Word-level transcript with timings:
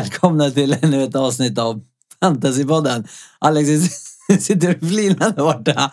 välkomna 0.00 0.50
till 0.50 0.76
ännu 0.82 1.04
ett 1.04 1.16
avsnitt 1.16 1.58
av 1.58 1.80
Fantasypodden. 2.20 3.08
Alex 3.38 3.68
sitter 4.40 4.74
och 4.74 4.88
flinar 4.88 5.30
där 5.30 5.42
borta. 5.42 5.90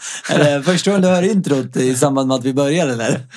Första 0.63 0.91
gången 0.91 1.01
du 1.01 1.07
hör 1.07 1.23
introt 1.23 1.75
i 1.75 1.95
samband 1.95 2.27
med 2.27 2.35
att 2.35 2.43
vi 2.43 2.53
börjar 2.53 2.87
eller? 2.87 3.21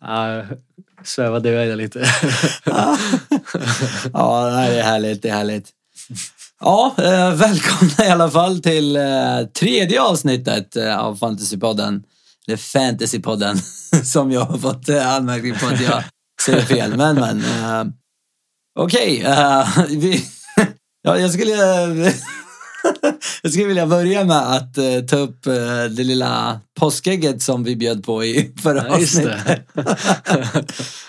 Ja, 0.00 0.44
svävade 1.04 1.48
iväg 1.48 1.76
lite. 1.76 1.98
ja, 4.12 4.46
det 4.46 4.80
är 4.80 4.82
härligt. 4.82 5.22
Det 5.22 5.28
är 5.28 5.34
härligt. 5.34 5.68
Ja, 6.60 6.94
eh, 6.98 7.34
välkomna 7.34 8.06
i 8.06 8.08
alla 8.08 8.30
fall 8.30 8.60
till 8.60 8.96
eh, 8.96 9.40
tredje 9.60 10.02
avsnittet 10.02 10.76
eh, 10.76 10.98
av 10.98 11.16
Fantasypodden. 11.16 12.02
Eller 12.46 12.56
Fantasypodden, 12.56 13.58
som 14.04 14.32
jag 14.32 14.40
har 14.40 14.58
fått 14.58 14.88
anmärkning 14.88 15.54
på 15.54 15.66
att 15.66 15.80
jag 15.80 16.02
säger 16.44 16.62
fel. 16.62 16.96
Men, 16.96 17.14
men. 17.14 17.42
Eh, 18.78 18.82
Okej, 18.84 19.22
eh, 19.26 19.68
vi... 19.88 20.24
ja, 21.02 21.18
jag 21.18 21.30
skulle... 21.30 21.52
jag 23.42 23.52
skulle 23.52 23.66
vilja 23.66 23.86
börja 23.86 24.24
med 24.24 24.52
att 24.52 24.78
eh, 24.78 25.00
ta 25.08 25.16
upp 25.16 25.46
eh, 25.46 25.52
det 25.96 26.04
lilla 26.04 26.60
påskägget 26.80 27.42
som 27.42 27.64
vi 27.64 27.76
bjöd 27.76 28.04
på 28.04 28.24
i 28.24 28.52
förra 28.62 28.88
Ja, 28.88 28.94
avsnittet. 28.96 29.60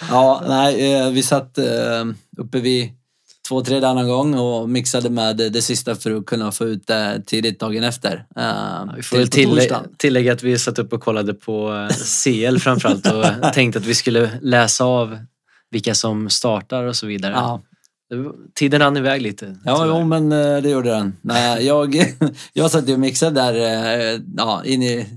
ja, 0.10 0.44
nej, 0.48 0.94
eh, 0.94 1.10
vi 1.10 1.24
satt 1.24 1.58
eh, 1.58 1.66
uppe 2.38 2.60
vid 2.60 2.90
två, 3.48 3.62
tre 3.62 3.80
denna 3.80 4.04
gång 4.04 4.34
och 4.34 4.70
mixade 4.70 5.10
med 5.10 5.38
det, 5.38 5.62
sista 5.62 5.96
för 5.96 6.12
att 6.18 6.26
kunna 6.26 6.52
få 6.52 6.66
ut 6.66 6.88
det 6.88 7.22
tidigt 7.26 7.60
dagen 7.60 7.84
efter. 7.84 8.26
Eh, 8.38 8.96
Vi 8.96 9.04
får 9.04 9.18
väl 9.18 9.28
tillä- 9.30 9.84
tillägga 9.98 10.34
att 10.34 10.44
vi 10.44 10.58
satt 10.60 10.80
upp 10.80 10.94
och 10.94 11.02
kollade 11.02 11.34
på 11.34 11.74
eh, 11.74 11.96
CL 12.24 12.58
framförallt 12.60 13.08
och 13.12 13.54
tänkte 13.54 13.80
att 13.80 13.86
vi 13.86 13.96
skulle 13.96 14.30
läsa 14.42 14.84
av 14.86 15.18
vilka 15.74 15.96
som 15.96 16.30
startar 16.30 16.84
och 16.84 16.96
så 16.96 17.08
vidare. 17.08 17.34
Ja, 17.34 17.62
Tiden 18.54 18.82
rann 18.82 18.98
iväg 18.98 19.22
lite. 19.22 19.56
ja 19.66 19.86
jo, 19.88 20.06
men 20.06 20.32
eh, 20.32 20.62
det 20.62 20.70
gjorde 20.70 20.90
den. 20.90 21.18
Nej, 21.22 21.66
jag, 21.66 21.96
jag 22.54 22.72
satt 22.72 22.90
ju 22.90 22.94
och 22.94 23.00
mixade 23.00 23.42
där 23.42 23.54
eh, 23.54 24.20
ja, 24.38 24.62
in 24.66 24.84
i 24.84 25.08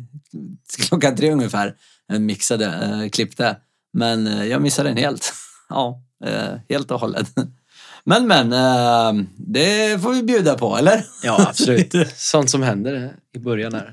klockan 0.89 1.17
tre 1.17 1.33
ungefär. 1.33 1.75
Mixade, 2.19 2.67
eh, 2.67 3.09
klippte. 3.09 3.57
Men 3.93 4.49
jag 4.49 4.62
missade 4.62 4.89
den 4.89 4.99
helt. 4.99 5.33
Ja, 5.69 6.03
helt 6.69 6.91
och 6.91 7.01
hållet. 7.01 7.27
Men 8.05 8.27
men, 8.27 8.51
det 9.37 10.03
får 10.03 10.12
vi 10.12 10.23
bjuda 10.23 10.59
på, 10.59 10.77
eller? 10.77 11.07
Ja, 11.23 11.47
absolut. 11.49 11.95
Sånt 12.17 12.51
som 12.51 12.62
händer 12.62 13.15
i 13.37 13.39
början 13.39 13.75
här. 13.75 13.93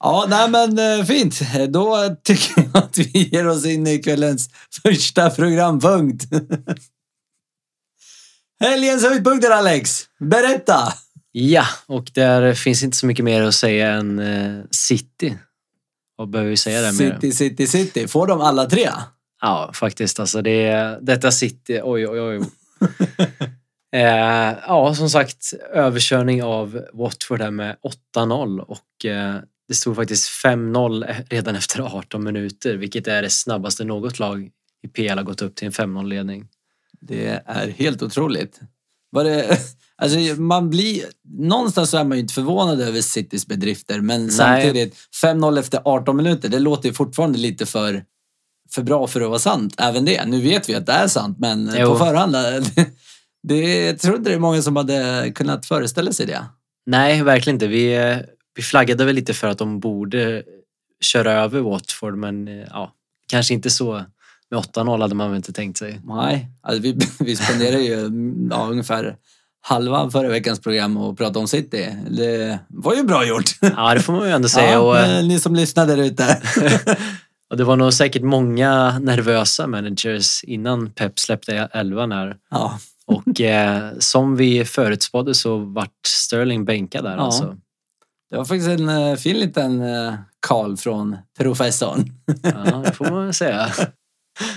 Ja, 0.00 0.26
nej 0.28 0.50
men 0.50 0.78
eh, 0.78 1.04
fint. 1.04 1.40
Då 1.68 2.16
tycker 2.22 2.62
jag 2.62 2.84
att 2.84 2.98
vi 2.98 3.28
ger 3.32 3.48
oss 3.48 3.66
in 3.66 3.86
i 3.86 3.98
kvällens 3.98 4.50
första 4.82 5.30
programpunkt. 5.30 6.24
Helgens 8.60 9.04
höjdpunkter, 9.04 9.50
Alex. 9.50 10.02
Berätta! 10.18 10.92
Ja, 11.32 11.64
och 11.86 12.10
där 12.14 12.54
finns 12.54 12.82
inte 12.82 12.96
så 12.96 13.06
mycket 13.06 13.24
mer 13.24 13.42
att 13.42 13.54
säga 13.54 13.90
än 13.90 14.18
eh, 14.18 14.64
City. 14.70 15.36
Vad 16.16 16.30
behöver 16.30 16.50
vi 16.50 16.56
säga 16.56 16.80
där 16.80 16.92
mer? 16.92 17.14
City, 17.14 17.32
city, 17.32 17.66
city. 17.66 18.08
Får 18.08 18.26
de 18.26 18.40
alla 18.40 18.66
tre? 18.66 18.88
Ja, 19.40 19.70
faktiskt. 19.74 20.20
Alltså 20.20 20.42
det, 20.42 20.98
detta 21.02 21.30
City, 21.30 21.80
oj, 21.82 22.08
oj, 22.08 22.20
oj. 22.20 22.44
eh, 24.00 24.58
ja, 24.66 24.94
som 24.94 25.10
sagt, 25.10 25.52
överkörning 25.72 26.42
av 26.42 26.84
Watford 26.92 27.40
här 27.40 27.50
med 27.50 27.76
8-0 28.16 28.60
och 28.60 29.04
eh, 29.04 29.36
det 29.70 29.74
stod 29.74 29.96
faktiskt 29.96 30.44
5-0 30.44 31.24
redan 31.30 31.56
efter 31.56 31.80
18 31.80 32.24
minuter, 32.24 32.76
vilket 32.76 33.06
är 33.06 33.22
det 33.22 33.30
snabbaste 33.30 33.84
något 33.84 34.18
lag 34.18 34.50
i 34.82 34.88
PL 34.88 35.18
har 35.18 35.22
gått 35.22 35.42
upp 35.42 35.54
till 35.54 35.66
en 35.66 35.72
5-0-ledning. 35.72 36.48
Det 37.00 37.42
är 37.46 37.68
helt 37.68 38.02
otroligt. 38.02 38.60
Var 39.10 39.24
det, 39.24 39.58
alltså 39.96 40.18
man 40.40 40.70
blir, 40.70 41.04
någonstans 41.24 41.90
så 41.90 41.98
är 41.98 42.04
man 42.04 42.18
ju 42.18 42.22
inte 42.22 42.34
förvånad 42.34 42.80
över 42.80 43.00
Citys 43.00 43.46
bedrifter 43.46 44.00
men 44.00 44.30
samtidigt 44.30 44.96
5-0 45.22 45.58
efter 45.58 45.80
18 45.84 46.16
minuter, 46.16 46.48
det 46.48 46.58
låter 46.58 46.88
ju 46.88 46.94
fortfarande 46.94 47.38
lite 47.38 47.66
för, 47.66 48.04
för 48.70 48.82
bra 48.82 49.06
för 49.06 49.20
att 49.20 49.28
vara 49.28 49.38
sant. 49.38 49.74
Även 49.78 50.04
det. 50.04 50.26
Nu 50.26 50.40
vet 50.40 50.68
vi 50.68 50.74
att 50.74 50.86
det 50.86 50.92
är 50.92 51.08
sant 51.08 51.38
men 51.38 51.70
Jo. 51.78 51.88
på 51.88 51.98
förhand, 51.98 52.32
det, 52.32 52.62
det, 53.42 53.86
jag 53.86 53.98
tror 53.98 54.16
inte 54.16 54.30
det 54.30 54.34
är 54.34 54.38
många 54.38 54.62
som 54.62 54.76
hade 54.76 55.32
kunnat 55.34 55.66
föreställa 55.66 56.12
sig 56.12 56.26
det. 56.26 56.44
Nej, 56.86 57.22
verkligen 57.22 57.54
inte. 57.54 57.66
Vi, 57.66 57.94
eh, 57.94 58.18
vi 58.54 58.62
flaggade 58.62 59.04
väl 59.04 59.14
lite 59.14 59.34
för 59.34 59.48
att 59.48 59.58
de 59.58 59.80
borde 59.80 60.42
köra 61.00 61.32
över 61.32 61.60
Watford, 61.60 62.16
men 62.16 62.48
eh, 62.48 62.66
ja, 62.70 62.92
kanske 63.28 63.54
inte 63.54 63.70
så. 63.70 64.04
Med 64.50 64.60
8-0 64.60 65.00
hade 65.00 65.14
man 65.14 65.28
väl 65.30 65.36
inte 65.36 65.52
tänkt 65.52 65.78
sig. 65.78 66.00
Nej, 66.04 66.48
alltså 66.62 66.82
vi, 66.82 66.98
vi 67.20 67.36
spenderade 67.36 67.82
ju 67.82 68.10
ja, 68.50 68.66
ungefär 68.70 69.16
halva 69.62 70.10
förra 70.10 70.28
veckans 70.28 70.60
program 70.60 70.96
och 70.96 71.18
pratade 71.18 71.38
om 71.38 71.48
City. 71.48 71.88
Det 72.10 72.58
var 72.68 72.94
ju 72.94 73.02
bra 73.02 73.26
gjort. 73.26 73.50
Ja, 73.76 73.94
det 73.94 74.00
får 74.00 74.12
man 74.12 74.26
ju 74.28 74.32
ändå 74.34 74.48
säga. 74.48 74.72
Ja, 74.72 74.78
och, 74.78 74.98
eh, 74.98 75.24
ni 75.24 75.40
som 75.40 75.54
lyssnar 75.54 75.86
där 75.86 75.98
ute. 75.98 76.42
Och 77.50 77.56
det 77.56 77.64
var 77.64 77.76
nog 77.76 77.92
säkert 77.92 78.22
många 78.22 78.98
nervösa 78.98 79.66
managers 79.66 80.44
innan 80.44 80.90
Pep 80.90 81.18
släppte 81.18 81.54
elvan 81.72 82.12
här. 82.12 82.36
Ja, 82.50 82.78
Och 83.06 83.40
eh, 83.40 83.90
som 83.98 84.36
vi 84.36 84.64
förutspådde 84.64 85.34
så 85.34 85.56
vart 85.56 86.06
Sterling 86.06 86.64
bänkad 86.64 87.04
där 87.04 87.16
Ja. 87.16 87.22
alltså. 87.22 87.56
Det 88.30 88.36
var 88.36 88.44
faktiskt 88.44 88.68
en 88.70 88.88
eh, 88.88 89.14
fin 89.16 89.36
liten 89.36 89.82
eh, 89.82 90.14
Karl 90.46 90.76
från 90.76 91.16
professorn. 91.38 92.12
Ja, 92.42 92.82
det 92.84 92.92
får 92.92 93.10
man 93.10 93.34
säga. 93.34 93.66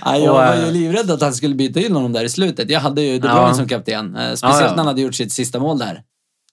Ja, 0.05 0.17
jag 0.17 0.33
var 0.33 0.53
eh, 0.55 0.65
ju 0.65 0.71
livrädd 0.71 1.11
att 1.11 1.21
han 1.21 1.33
skulle 1.33 1.55
byta 1.55 1.79
in 1.79 1.95
honom 1.95 2.13
där 2.13 2.23
i 2.23 2.29
slutet. 2.29 2.69
Jag 2.69 2.79
hade 2.79 3.01
ju 3.01 3.19
De 3.19 3.27
Ja. 3.27 3.33
Bruyne 3.35 3.55
som 3.55 3.67
kapten. 3.67 4.15
Eh, 4.15 4.33
Speciellt 4.33 4.61
Ja, 4.61 4.61
ja. 4.61 4.69
när 4.69 4.77
han 4.77 4.87
hade 4.87 5.01
gjort 5.01 5.15
sitt 5.15 5.31
sista 5.31 5.59
mål 5.59 5.79
där. 5.79 6.01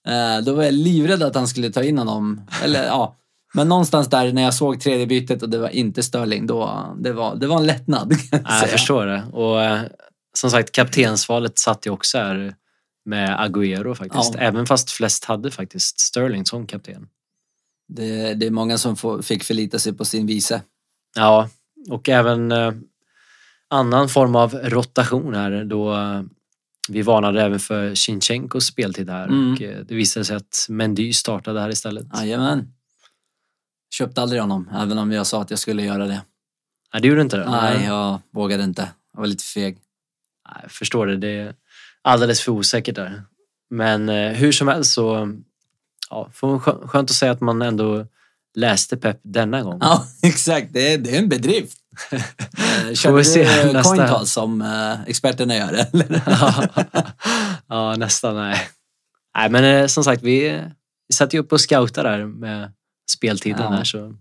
Eh, 0.07 0.43
Då 0.45 0.53
var 0.53 0.63
jag 0.63 0.73
livrädd 0.73 1.23
att 1.23 1.35
han 1.35 1.47
skulle 1.47 1.69
ta 1.71 1.83
in 1.83 1.97
honom. 1.97 2.41
Eller 2.63 2.85
ja. 2.85 3.15
Men 3.53 3.69
någonstans 3.69 4.07
där 4.07 4.33
när 4.33 4.41
jag 4.41 4.53
såg 4.53 4.81
tredje 4.81 5.07
bytet 5.07 5.43
och 5.43 5.49
det 5.49 5.57
var 5.57 5.69
inte 5.69 6.03
Sterling, 6.03 6.47
då 6.47 6.85
det 6.99 7.11
var 7.13 7.35
det 7.35 7.47
var 7.47 7.57
en 7.57 7.65
lättnad. 7.67 8.13
Jag, 8.31 8.41
Ja, 8.45 8.59
jag 8.61 8.69
förstår 8.69 9.05
det. 9.05 9.23
Och 9.33 9.63
eh, 9.63 9.81
som 10.37 10.49
sagt, 10.51 10.71
kaptensvalet 10.71 11.59
satt 11.59 11.85
ju 11.85 11.89
också 11.91 12.17
här 12.17 12.53
med 13.05 13.39
Agüero 13.39 13.95
faktiskt. 13.95 14.33
Ja. 14.33 14.39
Även 14.39 14.65
fast 14.65 14.91
flest 14.91 15.25
hade 15.25 15.51
faktiskt 15.51 15.99
Sterling 15.99 16.45
som 16.45 16.67
kapten. 16.67 17.07
Det, 17.87 18.33
det 18.33 18.45
är 18.47 18.51
många 18.51 18.77
som 18.77 18.95
får, 18.97 19.21
fick 19.21 19.43
förlita 19.43 19.79
sig 19.79 19.93
på 19.93 20.05
sin 20.05 20.25
vice. 20.27 20.61
Ja, 21.15 21.49
och 21.89 22.09
även 22.09 22.51
eh, 22.51 22.73
annan 23.67 24.09
form 24.09 24.35
av 24.35 24.53
rotation 24.55 25.35
här 25.35 25.63
då 25.63 25.93
eh, 25.93 26.21
vi 26.89 27.01
varnade 27.01 27.41
även 27.41 27.59
för 27.59 27.89
Shinchenko's 27.91 28.59
speltid 28.59 29.09
här 29.09 29.27
Mm. 29.27 29.53
och 29.53 29.61
eh, 29.61 29.79
det 29.85 29.95
visade 29.95 30.25
sig 30.25 30.35
att 30.35 30.65
Mendy 30.69 31.13
startade 31.13 31.59
här 31.59 31.69
istället. 31.69 32.05
Jajamän. 32.17 32.73
Köpte 33.93 34.21
aldrig 34.21 34.41
honom, 34.41 34.69
även 34.73 34.97
om 34.97 35.11
jag 35.11 35.27
sa 35.27 35.41
att 35.41 35.49
jag 35.49 35.59
skulle 35.59 35.83
göra 35.83 36.07
det. 36.07 36.21
Nej, 36.93 37.01
det 37.01 37.07
gjorde 37.07 37.21
inte 37.21 37.37
det? 37.37 37.49
Nej, 37.49 37.85
jag 37.85 38.19
vågade 38.31 38.63
inte. 38.63 38.89
Jag 39.13 39.19
var 39.19 39.27
lite 39.27 39.43
feg. 39.43 39.77
Nej, 40.49 40.59
jag 40.61 40.71
förstår 40.71 41.07
det. 41.07 41.17
Det 41.17 41.55
alldeles 42.03 42.41
för 42.41 42.51
osäkert 42.51 42.95
där. 42.95 43.23
Men 43.69 44.09
eh, 44.09 44.31
hur 44.31 44.51
som 44.51 44.67
helst 44.67 44.91
så 44.93 45.33
ja, 46.09 46.29
får 46.33 46.47
man 46.47 46.59
skö- 46.59 46.87
skönt 46.87 47.09
att 47.09 47.15
säga 47.15 47.31
att 47.31 47.41
man 47.41 47.61
ändå 47.61 48.05
läste 48.55 48.97
Pep 48.97 49.19
denna 49.23 49.61
gång. 49.61 49.77
Ja, 49.81 50.05
exakt. 50.23 50.67
Det 50.73 50.93
är, 50.93 50.97
det 50.97 51.15
är 51.15 51.19
en 51.19 51.29
bedrift. 51.29 51.77
Eh, 52.87 52.93
Körde 52.93 53.17
vi 53.17 53.23
se 53.25 53.63
du 53.63 53.73
nästa- 53.73 53.95
coin 53.97 54.07
toss 54.09 54.31
som 54.33 54.61
eh, 54.61 55.01
experterna 55.07 55.55
gör? 55.55 55.73
Eller? 55.93 56.21
ja, 57.67 57.95
nästan 57.95 58.35
nej. 58.35 58.67
Nej, 59.37 59.49
men 59.49 59.63
eh, 59.63 59.87
som 59.87 60.03
sagt, 60.03 60.23
vi, 60.23 60.61
satt 61.13 61.33
ju 61.33 61.39
upp 61.39 61.51
och 61.51 61.61
scoutade 61.61 62.09
där 62.09 62.25
med 62.25 62.71
speltiden 63.11 63.61
Ja. 63.61 63.69
här 63.69 63.83
så 63.83 64.13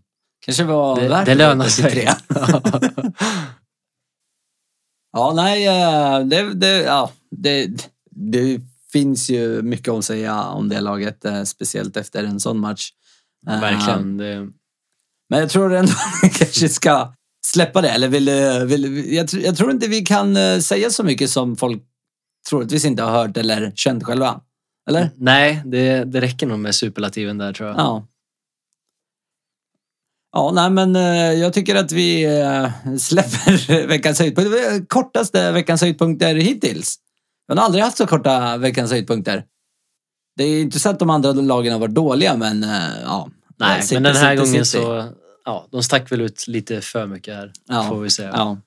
Kanske 0.45 0.65
var 0.65 1.01
det, 1.01 1.09
värt 1.09 1.27
det 1.27 1.35
lönar 1.35 1.67
sig. 1.69 2.09
Ja, 5.13 5.33
nej, 5.37 5.67
eh, 5.67 6.27
det, 6.27 6.55
det, 6.55 6.83
ja, 6.83 7.11
det, 7.31 7.69
det 8.11 8.61
finns 8.93 9.31
ju 9.31 9.63
mycket 9.63 9.89
att 9.89 10.05
säga 10.05 10.43
om 10.43 10.69
det 10.69 10.81
laget, 10.81 11.25
eh, 11.25 11.43
speciellt 11.43 11.97
efter 11.97 12.25
en 12.25 12.41
sån 12.41 12.61
match. 12.61 12.91
Eh, 13.49 13.61
Verkligen. 13.61 14.17
Det, 14.17 14.49
Men 15.31 15.41
jag 15.41 15.51
tror 15.51 15.75
ändå 15.75 15.93
att 15.93 16.23
vi 16.23 16.29
kanske 16.29 16.69
ska 16.69 17.13
släppa 17.47 17.81
det. 17.81 17.89
Eller 17.89 18.09
vill, 18.09 18.31
vill, 18.67 19.13
jag, 19.15 19.29
jag 19.33 19.57
tror 19.57 19.71
inte 19.71 19.89
vi 19.89 20.01
kan 20.01 20.37
eh, 20.37 20.59
säga 20.59 20.91
så 20.91 21.03
mycket 21.03 21.31
som 21.31 21.57
folk 21.57 21.83
troligtvis 22.49 22.85
inte 22.85 23.03
har 23.03 23.11
hört 23.11 23.37
eller 23.37 23.73
känt 23.75 24.05
själva. 24.05 24.41
Eller? 24.89 25.11
nej, 25.17 25.63
det, 25.65 26.05
det 26.05 26.21
räcker 26.21 26.47
nog 26.47 26.59
med 26.59 26.75
superlativen 26.75 27.39
där 27.39 27.53
tror 27.53 27.69
jag. 27.69 27.79
Ja. 27.79 28.07
Ja, 30.33 30.51
nej 30.55 30.71
men 30.71 30.97
eh, 30.97 31.33
jag 31.33 31.53
tycker 31.53 31.75
att 31.75 31.93
vi 31.93 32.25
eh, 32.25 32.97
släpper 32.99 33.87
veckans 33.87 34.21
var 34.21 34.87
kortaste 34.87 35.53
veckans 35.53 35.81
höjdpunkter 35.81 36.35
hittills. 36.35 36.97
Jag 37.49 37.57
har 37.57 37.65
aldrig 37.65 37.85
haft 37.85 37.97
så 37.97 38.07
korta 38.07 38.57
veckans 38.57 38.91
höjdpunkter. 38.91 39.45
Det 40.37 40.45
är 40.45 40.89
att 40.89 40.99
de 40.99 41.11
andra 41.11 41.33
lagen 41.33 41.73
har 41.73 41.81
varit 41.81 41.95
dåliga, 41.95 42.37
men 42.37 42.65
eh, 42.65 43.03
ja. 43.05 43.29
Nej, 43.57 43.83
City, 43.83 43.95
men 43.95 44.03
den 44.03 44.17
här 44.17 44.37
City, 44.37 44.47
gången 44.47 44.65
City. 44.65 44.85
så... 44.85 45.09
Ja, 45.45 45.67
de 45.71 45.83
stack 45.83 46.13
väl 46.13 46.21
ut 46.21 46.49
lite 46.49 46.81
för 46.81 47.07
mycket 47.07 47.35
här, 47.35 47.53
Ja, 47.69 47.83
får 47.89 48.01
vi 48.01 48.11
säga. 48.11 48.31
Ja. 48.35 48.59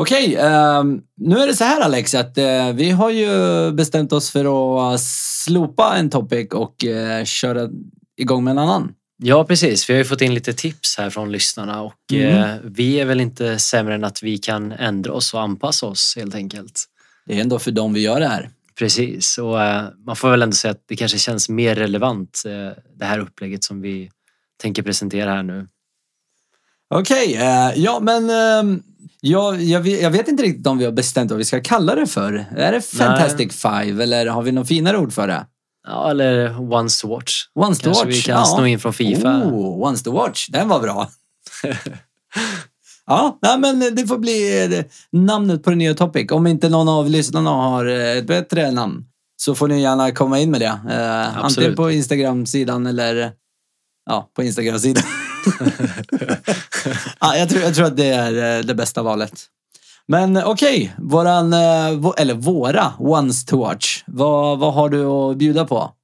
Okej, 0.00 0.36
ehm, 0.36 1.00
nu 1.16 1.38
är 1.38 1.46
det 1.46 1.56
så 1.56 1.64
här 1.64 1.80
Alex 1.80 2.14
att 2.14 2.38
eh, 2.38 2.72
vi 2.72 2.90
har 2.90 3.10
ju 3.10 3.28
bestämt 3.72 4.12
oss 4.12 4.30
för 4.30 4.94
att 4.94 5.00
slopa 5.00 5.96
en 5.96 6.10
topic 6.10 6.48
och 6.52 6.84
eh, 6.84 7.24
köra 7.24 7.68
igång 8.16 8.44
med 8.44 8.50
en 8.50 8.58
annan. 8.58 8.92
Ja, 9.22 9.44
precis. 9.44 9.90
Vi 9.90 9.94
har 9.94 9.98
ju 9.98 10.04
fått 10.04 10.20
in 10.20 10.34
lite 10.34 10.52
tips 10.52 10.98
här 10.98 11.10
från 11.10 11.32
lyssnarna 11.32 11.82
och 11.82 11.94
Mm. 12.12 12.36
eh, 12.50 12.56
vi 12.64 13.00
är 13.00 13.04
väl 13.04 13.20
inte 13.20 13.58
sämre 13.58 13.94
än 13.94 14.04
att 14.04 14.22
vi 14.22 14.38
kan 14.38 14.72
ändra 14.72 15.12
oss 15.12 15.34
och 15.34 15.40
anpassa 15.42 15.86
oss 15.86 16.14
helt 16.16 16.34
enkelt. 16.34 16.84
Det 17.26 17.36
är 17.36 17.40
ändå 17.40 17.58
för 17.58 17.70
dem 17.70 17.92
vi 17.92 18.00
gör 18.00 18.20
det 18.20 18.28
här. 18.28 18.50
Precis, 18.78 19.38
och 19.38 19.62
eh, 19.62 19.84
man 20.06 20.16
får 20.16 20.30
väl 20.30 20.42
ändå 20.42 20.54
säga 20.54 20.70
att 20.72 20.82
det 20.86 20.96
kanske 20.96 21.18
känns 21.18 21.48
mer 21.48 21.74
relevant 21.74 22.42
eh, 22.46 22.82
det 22.98 23.04
här 23.04 23.18
upplägget 23.18 23.64
som 23.64 23.80
vi 23.80 24.10
tänker 24.62 24.82
presentera 24.82 25.30
här 25.30 25.42
nu. 25.42 25.66
Okej, 26.94 27.34
eh, 27.36 27.72
ja 27.76 28.00
men 28.00 28.30
ehm, 28.30 28.82
jag, 29.20 29.62
jag, 29.62 29.80
vet- 29.80 30.02
jag 30.02 30.10
vet 30.10 30.28
inte 30.28 30.42
riktigt 30.42 30.66
om 30.66 30.78
vi 30.78 30.84
har 30.84 30.92
bestämt 30.92 31.30
vad 31.30 31.38
vi 31.38 31.44
ska 31.44 31.60
kalla 31.60 31.94
det 31.94 32.06
för. 32.06 32.44
Är 32.56 32.72
det 32.72 32.80
Fantastic 32.80 33.62
Five 33.62 34.02
eller 34.02 34.26
har 34.26 34.42
vi 34.42 34.52
något 34.52 34.68
finare 34.68 34.98
ord 34.98 35.12
för 35.12 35.28
det? 35.28 35.46
Ja, 35.88 36.10
eller 36.10 36.60
Once 36.72 37.02
to 37.02 37.08
Watch. 37.08 37.32
Once 37.54 37.82
to 37.82 37.84
Kanske 37.84 38.06
watch? 38.06 38.16
vi 38.16 38.22
kan 38.22 38.46
sno 38.46 38.66
in 38.66 38.80
från 38.80 38.92
Fifa. 38.92 39.42
Oh, 39.44 39.88
once 39.88 40.04
to 40.04 40.12
watch, 40.12 40.48
den 40.48 40.68
var 40.68 40.80
bra. 40.80 41.10
ja, 43.06 43.38
nej, 43.42 43.58
men 43.58 43.94
det 43.94 44.06
får 44.06 44.18
bli 44.18 44.64
eh, 44.64 44.84
namnet 45.12 45.62
på 45.62 45.70
den 45.70 45.78
nya 45.78 45.94
topic. 45.94 46.30
Om 46.30 46.46
inte 46.46 46.68
någon 46.68 46.88
av 46.88 47.10
lyssnarna 47.10 47.50
har 47.50 47.86
eh, 47.86 48.18
ett 48.18 48.26
bättre 48.26 48.70
namn 48.70 49.04
så 49.36 49.54
får 49.54 49.68
ni 49.68 49.80
gärna 49.80 50.12
komma 50.12 50.40
in 50.40 50.50
med 50.50 50.60
det. 50.60 50.80
Eh, 50.90 51.44
antingen 51.44 51.74
på 51.74 51.90
Instagram-sidan 51.90 52.86
eller 52.86 53.32
ja, 54.06 54.30
på 54.34 54.42
Instagram-sidan. 54.42 55.02
ja, 57.20 57.36
jag, 57.36 57.48
tror, 57.48 57.62
jag 57.62 57.74
tror 57.74 57.86
att 57.86 57.96
det 57.96 58.08
är 58.08 58.58
eh, 58.58 58.64
det 58.64 58.74
bästa 58.74 59.02
valet. 59.02 59.46
Men 60.10 60.36
eh, 60.36 60.48
okej, 60.48 60.94
våran, 60.98 61.52
eh, 61.52 62.12
eller 62.16 62.34
våra 62.34 62.92
Once 62.98 63.46
to 63.46 63.58
watch. 63.58 64.02
Vad, 64.06 64.58
vad 64.58 64.74
har 64.74 64.88
du 64.88 65.04
att 65.04 65.36
bjuda 65.36 65.64
på? 65.64 65.94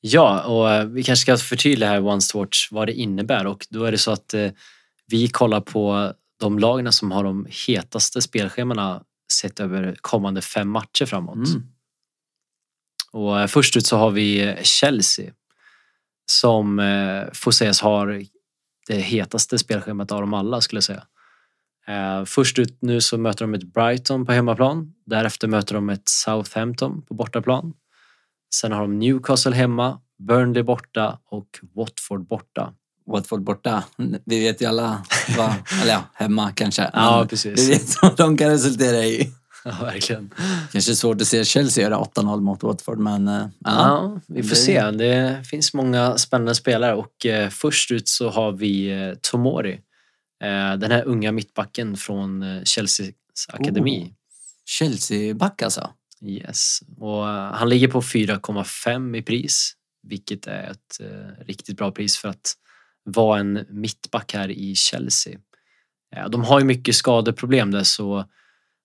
Ja, 0.00 0.42
och 0.42 0.70
eh, 0.70 0.84
vi 0.84 1.02
kanske 1.02 1.22
ska 1.22 1.36
förtydliga 1.36 1.88
här 1.88 2.06
Once 2.06 2.32
to 2.32 2.38
Watch 2.38 2.72
vad 2.72 2.88
det 2.88 2.92
innebär 2.92 3.46
och 3.46 3.66
då 3.70 3.84
är 3.84 3.92
det 3.92 3.98
så 3.98 4.10
att 4.10 4.34
vi 5.06 5.28
kollar 5.28 5.60
på 5.60 6.12
de 6.40 6.58
lagen 6.58 6.92
som 6.92 7.12
har 7.12 7.24
de 7.24 7.46
hetaste 7.66 8.22
spelschemana 8.22 9.02
sett 9.32 9.60
över 9.60 9.96
kommande 10.00 10.42
fem 10.42 10.68
matcher 10.68 11.06
framåt. 11.06 11.36
Mm. 11.36 11.62
Och 13.12 13.50
först 13.50 13.76
ut 13.76 13.86
så 13.86 13.96
har 13.96 14.10
vi 14.10 14.56
Chelsea 14.62 15.32
som 16.30 16.76
får 17.32 17.50
sägas 17.50 17.80
har 17.80 18.22
det 18.86 18.96
hetaste 18.96 19.58
spelschemat 19.58 20.12
av 20.12 20.20
dem 20.20 20.34
alla 20.34 20.60
skulle 20.60 20.76
jag 20.76 20.84
säga. 20.84 21.04
Eh, 21.90 22.24
först 22.24 22.58
ut 22.58 22.78
nu 22.82 23.00
så 23.00 23.18
möter 23.18 23.44
de 23.44 23.54
ett 23.54 23.72
Brighton 23.74 24.26
på 24.26 24.32
hemmaplan. 24.32 24.92
Därefter 25.06 25.48
möter 25.48 25.74
de 25.74 25.90
ett 25.90 26.08
Southampton 26.08 27.02
på 27.02 27.14
bortaplan. 27.14 27.72
Sen 28.54 28.72
har 28.72 28.80
de 28.80 28.98
Newcastle 28.98 29.54
hemma, 29.54 29.98
Burnley 30.18 30.62
borta 30.62 31.18
och 31.30 31.48
Watford 31.76 32.26
borta. 32.28 32.72
Watford 33.06 33.42
borta. 33.42 33.84
Vi 34.24 34.40
vet 34.40 34.62
ju 34.62 34.66
alla 34.66 35.04
vad, 35.38 35.50
eller 35.82 35.92
ja, 35.92 36.02
hemma 36.14 36.52
kanske. 36.52 36.90
Ja, 36.92 37.26
precis. 37.30 37.60
Vi 37.60 37.70
vet 37.72 38.02
vad 38.02 38.16
de 38.16 38.36
kan 38.36 38.50
resultera 38.50 39.04
i. 39.04 39.30
Ja, 39.64 39.70
verkligen. 39.82 40.30
Kanske 40.72 40.94
svårt 40.94 41.20
att 41.20 41.26
se 41.26 41.44
Chelsea 41.44 41.84
göra 41.84 41.98
8-0 41.98 42.40
mot 42.40 42.62
Watford, 42.62 42.98
men 42.98 43.28
eh, 43.28 43.46
Ja, 43.58 44.20
vi 44.26 44.42
får 44.42 44.50
det- 44.50 44.56
se. 44.56 44.90
Det 44.90 45.42
finns 45.50 45.74
många 45.74 46.18
spännande 46.18 46.54
spelare 46.54 46.94
och 46.94 47.26
eh, 47.26 47.48
först 47.48 47.90
ut 47.90 48.08
så 48.08 48.30
har 48.30 48.52
vi 48.52 48.90
eh, 48.90 49.14
Tomori. 49.30 49.80
Eh, 50.42 50.76
den 50.76 50.90
här 50.90 51.04
unga 51.04 51.32
mittbacken 51.32 51.96
från 51.96 52.42
eh, 52.42 52.62
Chelseas 52.64 53.14
akademi. 53.48 54.14
Chelsea-back 54.64 55.62
alltså. 55.62 55.90
Yes. 56.22 56.80
Och 56.96 57.28
eh, 57.28 57.52
han 57.52 57.68
ligger 57.68 57.88
på 57.88 58.00
4,5 58.00 59.16
i 59.16 59.22
pris, 59.22 59.72
vilket 60.02 60.46
är 60.46 60.70
ett 60.70 61.00
riktigt 61.46 61.76
bra 61.76 61.90
pris 61.90 62.18
för 62.18 62.28
att 62.28 62.54
vara 63.04 63.40
en 63.40 63.66
mittback 63.68 64.34
här 64.34 64.50
i 64.50 64.74
Chelsea. 64.74 65.38
De 66.30 66.44
har 66.44 66.60
ju 66.60 66.66
mycket 66.66 66.94
skadeproblem 66.94 67.70
där 67.70 67.82
så 67.82 68.24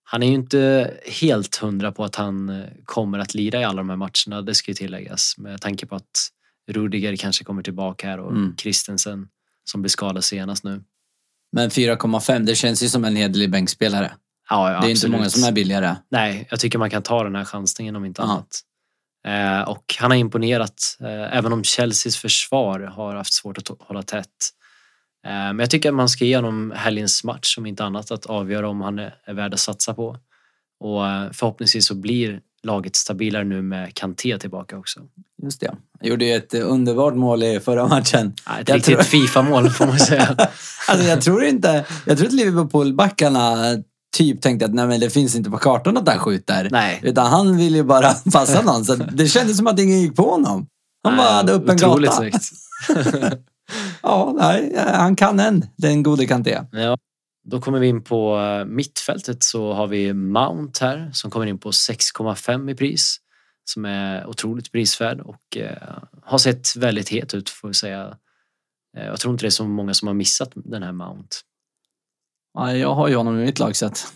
han 0.04 0.22
är 0.22 0.26
ju 0.26 0.34
inte 0.34 0.94
helt 1.20 1.56
hundra 1.56 1.92
på 1.92 2.04
att 2.04 2.16
han 2.16 2.64
kommer 2.84 3.18
att 3.18 3.34
lira 3.34 3.60
i 3.60 3.64
alla 3.64 3.76
de 3.76 3.90
här 3.90 3.96
matcherna, 3.96 4.42
det 4.42 4.54
ska 4.54 4.70
ju 4.70 4.74
tilläggas 4.74 5.34
med 5.38 5.60
tanke 5.60 5.86
på 5.86 5.94
att 5.94 6.28
Rudiger 6.70 7.16
kanske 7.16 7.44
kommer 7.44 7.62
tillbaka 7.62 8.08
här 8.08 8.20
och 8.20 8.32
Mm. 8.32 8.56
Christensen 8.56 9.28
som 9.64 9.82
blev 9.82 9.88
skadad 9.88 10.24
senast 10.24 10.64
nu. 10.64 10.84
Men 11.56 11.70
4,5, 11.70 12.38
det 12.38 12.54
känns 12.54 12.82
ju 12.82 12.88
som 12.88 13.04
en 13.04 13.16
hederlig 13.16 13.50
bänkspelare. 13.50 14.12
Ja, 14.50 14.72
ja, 14.72 14.80
det 14.80 14.86
är 14.86 14.90
inte 14.90 14.90
absolut. 14.90 15.16
många 15.16 15.30
som 15.30 15.44
är 15.44 15.52
billigare. 15.52 15.96
Nej, 16.10 16.46
jag 16.50 16.60
tycker 16.60 16.78
man 16.78 16.90
kan 16.90 17.02
ta 17.02 17.24
den 17.24 17.34
här 17.34 17.44
chansningen 17.44 17.96
om 17.96 18.04
inte 18.04 18.22
Ja. 18.22 18.28
annat. 18.28 18.60
Eh, 19.26 19.68
och 19.68 19.94
han 19.98 20.10
har 20.10 20.18
imponerat, 20.18 20.96
eh, 21.00 21.36
även 21.38 21.52
om 21.52 21.64
Chelseas 21.64 22.16
försvar 22.16 22.80
har 22.80 23.14
haft 23.14 23.32
svårt 23.32 23.58
att 23.58 23.70
hålla 23.80 24.02
tätt. 24.02 24.26
Eh, 25.26 25.30
men 25.32 25.58
jag 25.58 25.70
tycker 25.70 25.88
att 25.88 25.94
man 25.94 26.08
ska 26.08 26.24
ge 26.24 26.36
honom 26.36 26.72
helgens 26.76 27.24
match, 27.24 27.58
om 27.58 27.66
inte 27.66 27.84
annat, 27.84 28.10
att 28.10 28.26
avgöra 28.26 28.68
om 28.68 28.80
han 28.80 28.98
är, 28.98 29.14
är 29.24 29.34
värd 29.34 29.54
att 29.54 29.60
satsa 29.60 29.94
på. 29.94 30.16
Och 30.80 31.06
eh, 31.08 31.30
förhoppningsvis 31.32 31.86
så 31.86 31.94
blir 31.94 32.40
laget 32.66 32.96
stabilare 32.96 33.44
nu 33.44 33.62
med 33.62 33.94
Kanté 33.94 34.38
tillbaka 34.38 34.78
också. 34.78 35.00
Just 35.42 35.60
det. 35.60 35.74
Jag 36.00 36.08
gjorde 36.10 36.24
ju 36.24 36.32
ett 36.34 36.54
eh, 36.54 36.60
underbart 36.72 37.14
mål 37.14 37.42
i 37.42 37.60
förra 37.60 37.88
matchen. 37.88 38.32
Ja, 38.46 38.58
Ett 38.60 38.68
Jag 38.68 38.76
riktigt 38.76 38.94
tror- 38.94 39.02
Fifa-mål 39.04 39.70
får 39.70 39.86
man 39.86 39.98
säga. 39.98 40.36
Alltså 40.88 41.06
jag 41.06 41.22
tror 41.22 41.44
inte, 41.44 41.84
jag 42.06 42.18
tror 42.18 42.26
att 42.26 42.32
Liverpool-backarna 42.34 43.56
typ 44.16 44.40
tänkte 44.42 44.64
att 44.66 44.74
nej 44.74 44.86
men 44.86 45.00
det 45.00 45.10
finns 45.10 45.34
inte 45.34 45.50
på 45.50 45.58
kartan 45.58 45.96
att 45.96 46.08
han 46.08 46.18
skjuter. 46.18 46.68
Nej. 46.70 47.00
Utan 47.02 47.26
han 47.26 47.56
ville 47.56 47.76
ju 47.76 47.84
bara 47.84 48.12
passa 48.32 48.62
någon. 48.62 48.84
Så 48.84 48.94
det 48.94 49.28
kändes 49.28 49.56
som 49.56 49.66
att 49.66 49.80
ingen 49.80 50.00
gick 50.00 50.16
på 50.16 50.30
honom. 50.30 50.66
Han 51.04 51.16
bara 51.16 51.28
hade 51.30 51.52
upp 51.52 51.68
en 51.68 51.76
gata. 51.76 52.24
Ja, 54.02 54.34
nej, 54.38 54.76
han 54.94 55.16
kan 55.16 55.40
en, 55.40 55.64
den 55.76 56.02
gode 56.02 56.26
Kanté. 56.26 56.58
Ja, 56.72 56.96
då 57.46 57.60
kommer 57.60 57.78
vi 57.78 57.86
in 57.86 58.02
på 58.02 58.38
eh, 58.38 58.64
mittfältet 58.64 59.42
så 59.42 59.72
har 59.72 59.86
vi 59.86 60.12
Mount 60.12 60.84
här 60.84 61.10
som 61.12 61.30
kommer 61.30 61.46
in 61.46 61.58
på 61.58 61.70
6,5 61.70 62.70
i 62.70 62.74
pris. 62.74 63.16
Som 63.64 63.84
är 63.84 64.26
otroligt 64.26 64.72
prisvärd 64.72 65.20
och 65.20 65.56
eh, 65.56 65.98
har 66.22 66.38
sett 66.38 66.76
väldigt 66.76 67.08
het 67.08 67.34
ut 67.34 67.50
får 67.50 67.68
vi 67.68 67.74
säga. 67.74 68.16
Eh, 68.96 69.06
jag 69.06 69.20
tror 69.20 69.32
inte 69.32 69.44
det 69.44 69.48
är 69.48 69.50
så 69.50 69.64
många 69.64 69.94
som 69.94 70.08
har 70.08 70.14
missat 70.14 70.52
den 70.54 70.82
här 70.82 70.92
Mount. 70.92 71.36
Ja, 72.54 72.72
jag 72.72 72.94
har 72.94 73.08
ju 73.08 73.14
honom 73.16 73.40
i 73.40 73.44
mitt 73.44 73.58
lag 73.58 73.76
så 73.76 73.86
att, 73.86 74.12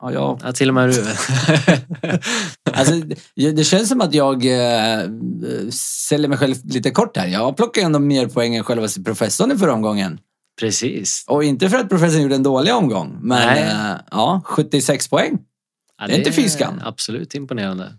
ja, 0.00 0.12
jag, 0.12 0.40
Ja, 0.42 0.52
till 0.52 0.68
och 0.68 0.74
med 0.74 0.88
du. 0.88 1.04
alltså, 2.72 2.94
det, 3.34 3.64
känns 3.64 3.88
som 3.88 4.00
att 4.00 4.14
jag 4.14 4.44
eh, 4.44 5.08
säljer 6.08 6.28
mig 6.28 6.38
själv 6.38 6.54
lite 6.64 6.90
kort 6.90 7.16
här. 7.16 7.26
Jag 7.26 7.56
plockar 7.56 7.82
ändå 7.82 7.98
mer 7.98 8.26
poäng 8.26 8.56
än 8.56 8.64
själva 8.64 8.88
professorn 9.04 9.52
i 9.52 9.58
förra 9.58 9.72
omgången. 9.72 10.18
Precis. 10.60 11.24
Och 11.28 11.44
inte 11.44 11.70
för 11.70 11.76
att 11.76 11.88
professorn 11.88 12.22
gjorde 12.22 12.34
en 12.34 12.42
dålig 12.42 12.74
omgång, 12.74 13.18
men 13.22 13.46
Nej. 13.46 13.62
eh, 13.62 13.96
ja, 14.10 14.40
76 14.44 15.08
poäng. 15.08 15.38
Ja, 16.00 16.06
Det 16.06 16.12
är 16.14 16.18
inte 16.18 16.32
fy 16.32 16.48
skam. 16.48 16.80
Absolut 16.84 17.34
imponerande. 17.34 17.92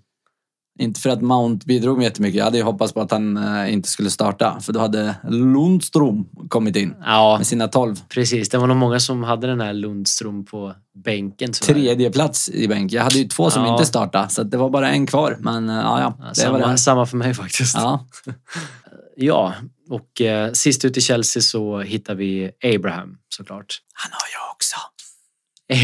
Inte 0.80 1.00
för 1.00 1.10
att 1.10 1.22
Mount 1.22 1.66
bidrog 1.66 1.98
med 1.98 2.04
jättemycket. 2.04 2.38
Jag 2.38 2.46
hade 2.46 2.58
ju 2.58 2.64
hoppats 2.64 2.94
på 2.94 3.02
att 3.02 3.12
han 3.12 3.38
eh, 3.38 3.74
inte 3.74 3.90
skulle 3.90 4.10
starta, 4.10 4.60
för 4.62 4.74
då 4.74 4.80
hade 4.80 5.16
Lundström 5.30 6.26
kommit 6.50 6.76
in 6.76 6.96
Ja, 7.06 7.36
med 7.38 7.48
sina 7.48 7.68
12. 7.68 7.96
precis. 8.10 8.50
Det 8.50 8.58
var 8.58 8.68
nog 8.68 8.78
många 8.78 9.00
som 9.00 9.24
hade 9.24 9.48
den 9.48 9.62
här 9.62 9.74
Lundström 9.74 10.46
på 10.46 10.74
bänken. 11.04 11.52
Tredje 11.52 12.12
plats 12.12 12.50
i 12.50 12.68
bänk. 12.68 12.92
Jag 12.92 13.04
hade 13.04 13.18
ju 13.18 13.28
två 13.28 13.50
som 13.50 13.64
Ja. 13.64 13.72
inte 13.72 13.86
startade, 13.86 14.30
så 14.30 14.44
det 14.44 14.58
var 14.58 14.70
bara 14.70 14.90
en 14.90 15.08
kvar. 15.08 15.38
Men 15.40 15.70
eh, 15.70 15.76
ja, 15.76 16.00
ja, 16.02 16.14
det 16.20 16.24
var 16.26 16.34
samma, 16.34 16.72
det. 16.72 16.78
samma 16.78 17.06
för 17.06 17.18
mig 17.18 17.34
faktiskt. 17.34 17.76
Ja. 17.76 18.06
Ja, 19.16 19.56
och 19.90 20.22
eh, 20.22 20.52
sist 20.52 20.86
ut 20.86 20.98
i 20.98 21.02
Chelsea 21.02 21.42
så 21.42 21.80
hittar 21.80 22.16
vi 22.16 22.52
Abraham 22.64 23.18
såklart. 23.30 23.82
Han 23.94 24.12
har 24.12 24.28
jag 24.34 24.52
också. 24.56 24.76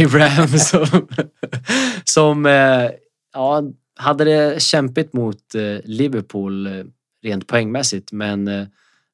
Abraham 0.04 0.48
som, 0.60 1.08
som 2.04 2.46
eh, 2.46 2.90
ja, 3.34 3.64
hade 3.96 4.24
det 4.24 4.62
kämpigt 4.62 5.14
mot 5.14 5.56
eh, 5.56 5.78
Liverpool 5.84 6.68
eh, 6.68 6.86
rent 7.24 7.48
poängmässigt 7.48 8.12
men 8.12 8.48
eh, 8.48 8.68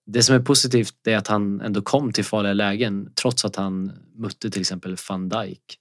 det 0.05 0.23
som 0.23 0.35
är 0.35 0.39
positivt 0.39 1.07
är 1.07 1.17
att 1.17 1.27
han 1.27 1.61
ändå 1.61 1.81
kom 1.81 2.11
till 2.11 2.25
farliga 2.25 2.53
lägen 2.53 3.11
trots 3.21 3.45
att 3.45 3.55
han 3.55 3.91
mötte 4.15 4.49
till 4.49 4.61
exempel 4.61 4.95
van 5.09 5.29
Dijk. 5.29 5.79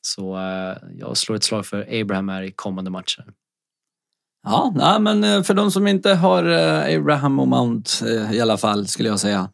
Så 0.00 0.36
eh, 0.36 0.76
jag 0.98 1.16
slår 1.16 1.36
ett 1.36 1.44
slag 1.44 1.66
för 1.66 2.00
Abraham 2.00 2.28
här 2.28 2.42
i 2.42 2.52
kommande 2.52 2.90
matcher. 2.90 3.24
Ja, 4.48 4.72
nej, 4.74 5.00
men 5.00 5.24
eh, 5.24 5.42
för 5.42 5.54
de 5.54 5.70
som 5.70 5.86
inte 5.86 6.14
har 6.14 6.44
eh, 6.44 6.96
Abraham 6.98 7.40
och 7.40 7.48
Mount 7.48 7.90
eh, 8.06 8.32
i 8.32 8.40
alla 8.40 8.56
fall, 8.56 8.86
skulle 8.88 9.08
jag 9.08 9.20
säga. 9.20 9.48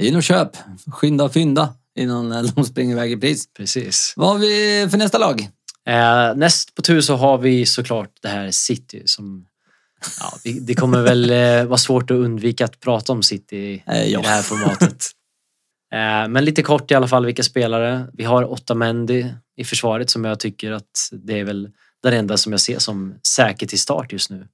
In 0.00 0.16
och 0.16 0.22
köp. 0.22 0.50
Skynda 0.92 1.24
och 1.24 1.32
fynda 1.32 1.74
innan 1.98 2.50
de 2.54 2.64
springer 2.64 2.92
iväg 2.92 3.12
i 3.12 3.16
pris. 3.16 3.48
Precis. 3.56 4.14
Vad 4.16 4.28
har 4.28 4.38
vi 4.38 4.86
för 4.90 4.98
nästa 4.98 5.18
lag? 5.18 5.40
Eh, 5.88 6.34
näst 6.36 6.74
på 6.74 6.82
tur 6.82 7.00
så 7.00 7.16
har 7.16 7.38
vi 7.38 7.66
såklart 7.66 8.10
det 8.22 8.28
här 8.28 8.50
City 8.50 9.02
som 9.06 9.46
ja, 10.20 10.50
det 10.60 10.74
kommer 10.74 11.02
väl 11.02 11.30
vara 11.66 11.78
svårt 11.78 12.10
att 12.10 12.16
undvika 12.16 12.64
att 12.64 12.80
prata 12.80 13.12
om 13.12 13.22
City 13.22 13.56
i, 13.56 13.82
Eh, 13.86 14.04
ja. 14.04 14.20
i 14.20 14.22
det 14.22 14.28
här 14.28 14.42
formatet. 14.42 15.04
Eh, 15.92 16.28
Men 16.28 16.44
lite 16.44 16.62
kort 16.62 16.90
i 16.90 16.94
alla 16.94 17.08
fall 17.08 17.26
vilka 17.26 17.42
spelare. 17.42 18.06
Vi 18.12 18.24
har 18.24 18.44
Otamendi 18.44 19.34
i 19.56 19.64
försvaret 19.64 20.10
som 20.10 20.24
jag 20.24 20.40
tycker 20.40 20.72
att 20.72 21.10
det 21.12 21.40
är 21.40 21.44
väl 21.44 21.68
den 22.10 22.14
enda 22.20 22.36
som 22.36 22.52
jag 22.52 22.60
ser 22.60 22.78
som 22.78 23.14
säker 23.36 23.66
till 23.66 23.78
start 23.80 24.12
just 24.12 24.30
nu. 24.30 24.48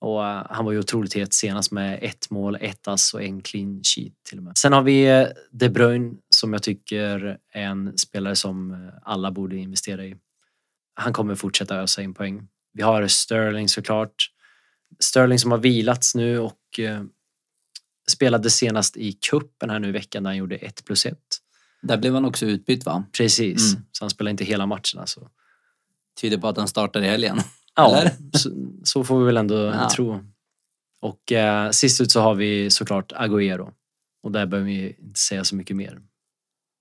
Och 0.00 0.26
eh, 0.26 0.46
han 0.50 0.64
var 0.64 0.72
ju 0.72 0.78
otroligt 0.78 1.14
het 1.14 1.32
senast 1.34 1.72
med 1.72 1.98
ett 2.02 2.30
mål, 2.30 2.58
ett 2.60 2.88
ass 2.88 3.14
och 3.14 3.22
en 3.22 3.40
clean 3.42 3.82
sheet 3.84 4.12
till 4.28 4.38
och 4.38 4.44
med. 4.44 4.58
Sen 4.58 4.72
har 4.72 4.82
vi 4.82 5.06
eh, 5.06 5.26
De 5.50 5.68
Bruyne 5.68 6.14
som 6.30 6.52
jag 6.52 6.62
tycker 6.62 7.38
är 7.52 7.62
en 7.62 7.98
spelare 7.98 8.36
som 8.36 8.70
eh, 8.72 8.78
alla 9.02 9.30
borde 9.30 9.56
investera 9.56 10.04
i. 10.04 10.16
Han 10.94 11.12
kommer 11.12 11.34
fortsätta 11.34 11.76
ösa 11.76 12.02
in 12.02 12.14
poäng. 12.14 12.48
Vi 12.72 12.82
har 12.82 13.06
Sterling 13.08 13.68
såklart. 13.68 14.30
Sterling 15.00 15.38
som 15.38 15.50
har 15.50 15.58
vilats 15.58 16.14
nu 16.14 16.38
och 16.38 16.80
spelade 18.08 18.50
senast 18.50 18.96
i 18.96 19.12
kuppen 19.12 19.70
här 19.70 19.78
nu 19.78 19.88
i 19.88 19.92
veckan 19.92 20.22
där 20.22 20.30
han 20.30 20.36
gjorde 20.36 20.56
1 20.56 20.84
plus 20.84 21.06
1. 21.06 21.18
Där 21.82 21.96
blev 21.96 22.14
han 22.14 22.24
också 22.24 22.46
utbytt 22.46 22.86
va? 22.86 23.04
Precis, 23.18 23.72
Mm. 23.72 23.84
så 23.92 24.04
han 24.04 24.10
spelar 24.10 24.30
inte 24.30 24.44
hela 24.44 24.66
matchen 24.66 25.00
alltså. 25.00 25.30
Tyder 26.20 26.38
på 26.38 26.48
att 26.48 26.56
han 26.56 26.68
startar 26.68 27.02
i 27.02 27.06
helgen. 27.06 27.40
Ja, 27.76 28.02
så, 28.32 28.50
så 28.84 29.04
får 29.04 29.18
vi 29.18 29.24
väl 29.26 29.36
ändå 29.36 29.56
Ja. 29.56 29.90
tro. 29.90 30.24
Och 31.02 31.32
eh, 31.32 31.70
sist 31.70 32.00
ut 32.00 32.12
så 32.12 32.20
har 32.20 32.34
vi 32.34 32.70
såklart 32.70 33.12
Agüero. 33.12 33.70
Och 34.22 34.32
där 34.32 34.46
behöver 34.46 34.66
vi 34.70 34.96
inte 35.02 35.20
säga 35.20 35.44
så 35.44 35.56
mycket 35.56 35.76
mer. 35.76 35.98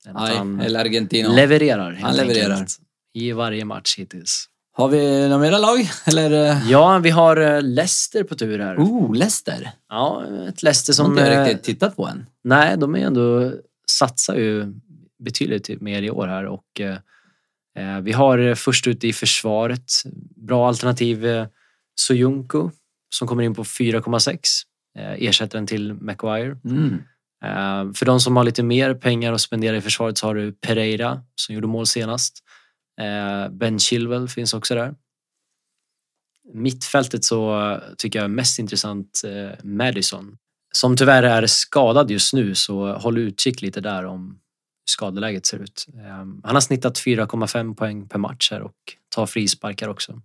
Än 0.07 0.13
Nej, 0.13 0.35
han 0.37 0.57
levererar. 0.57 1.91
Han 2.01 2.15
levererar. 2.15 2.51
enkelt, 2.53 2.77
I 3.13 3.31
varje 3.31 3.65
match 3.65 3.97
hittills. 3.97 4.49
Har 4.75 4.87
vi 4.87 5.21
några 5.27 5.37
mera 5.37 5.57
lag? 5.57 5.89
Eller? 6.05 6.61
Ja, 6.69 6.97
vi 6.99 7.09
har 7.09 7.37
eh, 7.37 7.61
Leicester 7.61 8.23
på 8.23 8.35
tur 8.35 8.59
här. 8.59 8.75
Oh, 8.77 9.15
Leicester. 9.15 9.71
Ja, 9.89 10.23
ett 10.47 10.63
Leicester 10.63 10.93
Som 10.93 11.05
som... 11.05 11.17
inte 11.17 11.31
jag 11.31 11.41
eh, 11.41 11.45
riktigt 11.47 11.63
tittat 11.63 11.95
på 11.95 12.07
än. 12.07 12.25
Nej, 12.43 12.77
de 12.77 12.95
är 12.95 12.99
ändå 12.99 13.53
satsar 13.87 14.35
ju 14.35 14.73
betydligt 15.23 15.81
mer 15.81 16.01
i 16.01 16.09
år 16.11 16.27
här 16.27 16.45
och 16.45 16.81
eh, 16.81 16.97
vi 18.01 18.11
har 18.11 18.37
eh, 18.37 18.55
först 18.55 18.87
ut 18.87 19.03
i 19.03 19.13
försvaret 19.13 19.91
bra 20.35 20.67
alternativ 20.67 21.25
eh, 21.25 21.47
Soyuncu 21.95 22.69
som 23.15 23.27
kommer 23.27 23.43
in 23.43 23.55
på 23.55 23.63
4,6 23.63 24.37
eh, 24.99 25.27
ersättaren 25.27 25.67
till 25.67 25.93
Maguire. 25.93 26.57
Mm. 26.65 26.93
Eh, 27.45 27.93
för 27.93 28.05
de 28.05 28.19
som 28.19 28.37
har 28.37 28.43
lite 28.43 28.63
mer 28.63 28.93
pengar 28.93 29.33
att 29.33 29.41
spendera 29.41 29.77
i 29.77 29.81
försvaret 29.81 30.17
så 30.17 30.27
har 30.27 30.35
du 30.35 30.51
Pereira 30.51 31.21
som 31.35 31.55
gjorde 31.55 31.67
mål 31.67 31.87
senast. 31.87 32.39
Eh, 33.01 33.49
ben 33.49 33.79
Chilwell 33.79 34.27
finns 34.27 34.53
också 34.53 34.75
där. 34.75 34.95
Mittfältet 36.53 37.23
så 37.23 37.71
eh, 37.71 37.79
tycker 37.97 38.19
jag 38.19 38.23
är 38.23 38.29
mest 38.29 38.59
intressant 38.59 39.21
eh, 39.25 39.63
Madison. 39.63 40.37
Som 40.75 40.97
tyvärr 40.97 41.23
är 41.23 41.45
skadad 41.47 42.11
just 42.11 42.33
nu 42.33 42.55
så 42.55 42.93
håll 42.93 43.17
utkik 43.17 43.61
lite 43.61 43.81
där 43.81 44.05
om 44.05 44.39
skadeläget 44.85 45.45
ser 45.45 45.59
ut. 45.59 45.85
Eh, 45.95 46.03
han 46.43 46.53
har 46.55 46.59
snittat 46.59 46.97
4,5 46.99 47.75
poäng 47.75 48.07
per 48.07 48.19
match 48.19 48.51
här 48.51 48.61
och 48.61 48.75
tar 49.09 49.25
frisparkar 49.25 49.87
också. 49.89 50.21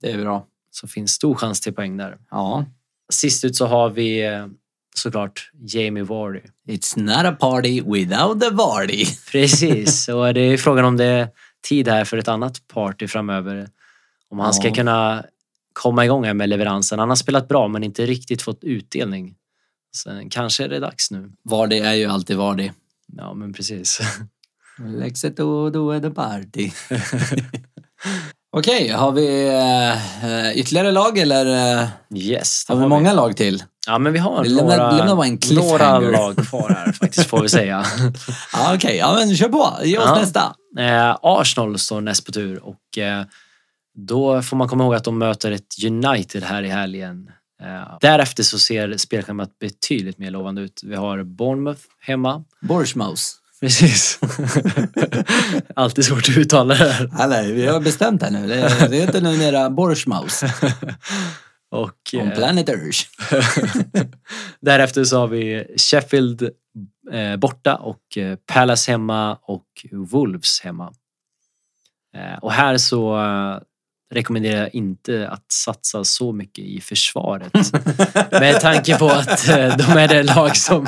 Det 0.00 0.10
är 0.12 0.18
bra. 0.18 0.46
Så 0.70 0.88
finns 0.88 1.12
stor 1.12 1.34
chans 1.34 1.60
till 1.60 1.74
poäng 1.74 1.96
där. 1.96 2.18
Ja. 2.30 2.64
Sist 3.12 3.44
ut 3.44 3.56
så 3.56 3.66
har 3.66 3.90
vi 3.90 4.26
eh, 4.26 4.46
såklart 4.94 5.50
Jamie 5.54 6.02
Vardy. 6.02 6.40
It's 6.66 6.98
not 7.00 7.24
a 7.24 7.36
party 7.40 7.82
without 7.82 8.40
the 8.40 8.50
Vardy. 8.50 9.04
Precis, 9.32 10.08
och 10.08 10.34
det 10.34 10.40
är 10.40 10.56
frågan 10.56 10.84
om 10.84 10.96
det 10.96 11.04
är 11.04 11.28
tid 11.68 11.88
här 11.88 12.04
för 12.04 12.16
ett 12.16 12.28
annat 12.28 12.68
party 12.68 13.06
framöver. 13.06 13.68
Om 14.30 14.38
han 14.38 14.54
ska 14.54 14.68
Ja. 14.68 14.74
kunna 14.74 15.24
komma 15.72 16.04
igång 16.04 16.24
här 16.24 16.34
med 16.34 16.48
leveransen. 16.48 16.98
Han 16.98 17.08
har 17.08 17.16
spelat 17.16 17.48
bra 17.48 17.68
men 17.68 17.84
inte 17.84 18.06
riktigt 18.06 18.42
fått 18.42 18.64
utdelning. 18.64 19.34
Sen 19.96 20.30
kanske 20.30 20.64
är 20.64 20.68
det 20.68 20.78
dags 20.78 21.10
nu. 21.10 21.32
Vardy 21.42 21.78
är 21.78 21.92
ju 21.94 22.06
alltid 22.06 22.36
Vardy. 22.36 22.70
Ja, 23.16 23.34
men 23.34 23.52
precis. 23.52 24.00
Läxet 24.86 25.36
då, 25.36 25.70
då 25.70 25.90
är 25.90 26.00
det 26.00 26.10
party. 26.10 26.70
Okej, 28.56 28.88
har 28.88 29.12
vi 29.12 29.48
eh, 30.22 30.58
ytterligare 30.58 30.92
lag 30.92 31.18
eller 31.18 31.78
eh, 31.82 31.88
Yes, 32.14 32.64
har 32.68 32.76
vi 32.76 32.86
många 32.86 33.12
lag 33.12 33.36
till? 33.36 33.62
Ja, 33.86 33.98
men 33.98 34.12
vi 34.12 34.18
har 34.18 34.42
Vi 34.42 34.48
lämnar- 34.48 34.76
några, 34.76 34.90
lämnar 34.90 35.24
en 35.24 35.38
några 35.54 35.98
lag 35.98 36.36
kvar 36.36 36.68
här 36.68 36.92
faktiskt, 36.92 37.28
får 37.28 37.42
vi 37.42 37.48
säga. 37.48 37.84
Ja, 38.52 38.74
Okej, 38.74 38.96
ja 38.96 39.14
men 39.14 39.36
kör 39.36 39.48
på. 39.48 39.72
Ge 39.84 39.98
oss 39.98 40.04
Ja. 40.06 40.14
nästa. 40.20 40.54
Eh, 40.78 41.16
Arsenal 41.22 41.78
står 41.78 42.00
näst 42.00 42.26
på 42.26 42.32
tur 42.32 42.62
och 42.64 42.98
eh, 42.98 43.24
då 43.94 44.42
får 44.42 44.56
man 44.56 44.68
komma 44.68 44.84
ihåg 44.84 44.94
att 44.94 45.04
de 45.04 45.18
möter 45.18 45.52
ett 45.52 45.84
United 45.86 46.42
här 46.42 46.62
i 46.62 46.68
helgen. 46.68 47.30
Eh, 47.62 47.96
därefter 48.00 48.42
så 48.42 48.58
ser 48.58 48.96
spelschemat 48.96 49.58
betydligt 49.58 50.18
mer 50.18 50.30
lovande 50.30 50.62
ut. 50.62 50.80
Vi 50.84 50.96
har 50.96 51.22
Bournemouth 51.22 51.82
hemma. 52.00 52.44
Borsmaus. 52.60 53.34
Precis. 53.60 54.20
Alltid 55.76 56.04
svårt 56.04 56.28
att 56.28 56.36
uttala 56.36 56.74
det 56.74 56.92
här. 56.92 57.24
Eller, 57.24 57.52
vi 57.52 57.66
har 57.66 57.80
bestämt 57.80 58.22
här 58.22 58.30
nu. 58.30 58.46
Det, 58.46 58.88
det 58.90 58.96
heter 58.96 59.20
numera 59.20 59.70
Borsmaus. 59.70 60.42
Och, 61.70 62.14
On 62.14 62.28
eh, 62.28 62.34
planet 62.34 62.68
Earth. 62.68 62.98
därefter 64.60 65.04
så 65.04 65.18
har 65.18 65.28
vi 65.28 65.74
Sheffield 65.76 66.50
eh, 67.12 67.36
borta 67.36 67.76
och 67.76 68.18
eh, 68.18 68.36
Palace 68.46 68.90
hemma 68.90 69.38
och 69.42 69.86
Wolves 69.92 70.60
hemma. 70.60 70.92
Eh, 72.14 72.38
och 72.38 72.52
här 72.52 72.78
så 72.78 73.16
rekommenderar 74.14 74.60
jag 74.60 74.74
inte 74.74 75.28
att 75.28 75.52
satsa 75.52 76.04
så 76.04 76.32
mycket 76.32 76.64
i 76.64 76.80
försvaret. 76.80 77.52
Med 78.30 78.60
tanke 78.60 78.98
på 78.98 79.08
att 79.08 79.48
eh, 79.48 79.76
de 79.76 79.82
är 79.98 80.08
det 80.08 80.22
lag 80.22 80.56
som 80.56 80.86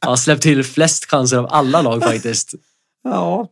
har 0.00 0.16
släppt 0.16 0.42
till 0.42 0.64
flest 0.64 1.10
chanser 1.10 1.36
av 1.38 1.46
alla 1.50 1.82
lag 1.82 2.02
faktiskt. 2.02 2.54
Ja, 3.04 3.46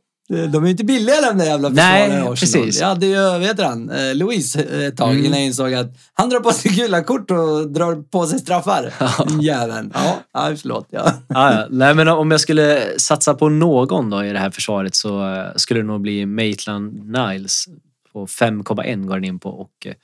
de 0.52 0.62
är 0.62 0.67
ju 0.67 0.71
inte 0.71 0.85
billiga 0.85 1.21
de 1.21 1.38
där 1.38 1.45
jävla 1.47 1.69
Nej, 1.69 2.02
försvararna 2.02 2.14
i 2.14 2.33
Arsenal. 2.33 2.37
precis. 2.64 2.81
Jag 2.81 2.88
hade 2.88 3.07
ju, 3.07 3.17
vad 3.17 3.43
heter 3.43 3.64
han, 3.64 3.90
eh, 3.90 4.14
Louis 4.14 4.57
eh, 4.57 4.85
ett 4.87 4.97
tag 4.97 5.11
Mm. 5.11 5.25
innan 5.25 5.38
jag 5.38 5.47
insåg 5.47 5.75
att 5.75 5.87
han 6.14 6.29
drar 6.29 6.40
på 6.40 6.52
sig 6.52 6.71
gula 6.73 7.02
kort 7.05 7.31
och 7.31 7.71
drar 7.71 8.02
på 8.11 8.26
sig 8.26 8.38
straffar. 8.38 8.93
Ja. 9.00 9.26
Jäveln. 9.43 9.90
Ja, 9.95 10.19
ja, 10.33 10.57
förlåt. 10.61 10.87
Ja. 10.90 11.12
Ja, 11.29 11.52
ja. 11.55 11.67
Nej, 11.71 11.95
men 11.95 12.09
om 12.09 12.31
jag 12.31 12.40
skulle 12.40 12.99
satsa 12.99 13.35
på 13.35 13.49
någon 13.49 14.11
då 14.11 14.25
i 14.25 14.33
det 14.33 14.38
här 14.38 14.50
försvaret 14.50 14.95
så 14.95 15.35
eh, 15.35 15.47
skulle 15.57 15.81
det 15.81 15.87
nog 15.87 16.00
bli 16.00 16.26
Maitland 16.26 17.11
Niles. 17.11 17.64
På 18.12 18.26
5,1 18.26 19.07
går 19.07 19.14
den 19.14 19.25
in 19.25 19.38
på 19.38 19.50
och 19.50 19.87
eh, 19.87 19.95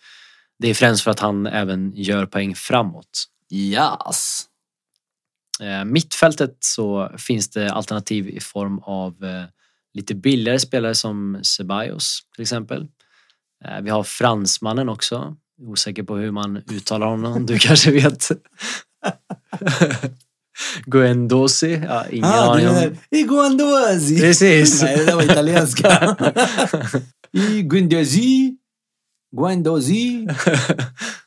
det 0.58 0.68
är 0.68 0.74
främst 0.74 1.04
för 1.04 1.10
att 1.10 1.20
han 1.20 1.46
även 1.46 1.92
gör 1.94 2.26
poäng 2.26 2.54
framåt. 2.54 3.24
Yes. 3.52 4.44
Eh, 5.60 5.84
Mittfältet 5.84 6.56
så 6.60 7.12
finns 7.18 7.50
det 7.50 7.72
alternativ 7.72 8.28
i 8.28 8.40
form 8.40 8.78
av 8.78 9.24
eh, 9.24 9.44
lite 9.94 10.14
billigare 10.14 10.58
spelare 10.58 10.94
som 10.94 11.40
Ceballos 11.42 12.20
till 12.34 12.42
exempel. 12.42 12.88
Vi 13.82 13.90
har 13.90 14.02
fransmannen 14.02 14.88
också. 14.88 15.36
Osäker 15.62 16.02
på 16.02 16.16
hur 16.16 16.30
man 16.30 16.56
uttalar 16.56 17.06
honom. 17.06 17.46
Du 17.46 17.58
kanske 17.58 17.90
vet? 17.90 18.30
Guendouzi? 20.86 21.80
Ja, 21.84 22.04
ingen 22.10 22.24
Ah, 22.30 22.52
aning 22.54 22.68
om. 22.68 22.74
menar 22.74 22.96
Iguandosi. 23.10 24.20
Precis. 24.20 24.82
Nej, 24.82 24.96
det 24.96 25.04
där 25.04 25.14
var 25.14 25.22
italienska. 25.22 26.16
Iguandosi. 27.32 28.54
Guandosi. 29.36 30.26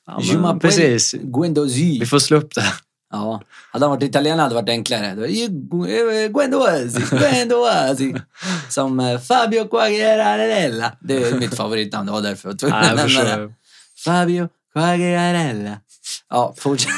Ja, 0.08 0.20
Je 0.22 0.34
men 0.34 0.44
m'appelle 0.46 0.60
precis. 0.60 1.14
Guandosi. 1.24 2.00
Vi 2.00 2.06
får 2.06 2.20
slå 2.20 2.38
upp 2.38 2.56
det. 2.56 2.66
Ja, 3.12 3.42
hade 3.72 3.86
han 3.86 3.90
varit 3.92 4.04
italienare 4.04 4.42
hade 4.42 4.56
det 4.56 4.62
varit 4.62 4.70
enklare. 4.70 5.28
Ju 5.32 5.48
Gu- 5.48 6.24
eh, 6.26 6.32
Guendouzi, 6.32 7.02
Guendouzi. 7.12 8.16
Som 8.70 9.00
eh, 9.00 9.20
Fabio 9.20 9.66
Quagliarella. 9.68 10.92
Det 11.00 11.24
är 11.24 11.34
mitt 11.40 11.56
favoritnamn, 11.56 12.06
det 12.06 12.12
var 12.12 12.22
därför 12.22 12.50
jag 12.50 12.54
var 12.54 12.58
tvungen 12.58 12.76
att 12.78 12.88
jag 12.88 12.96
nämna 13.28 13.38
det. 13.48 13.54
Fabio 14.06 14.50
Quagliarella. 14.74 15.78
Ja, 16.30 16.54
fortsätt. 16.58 16.94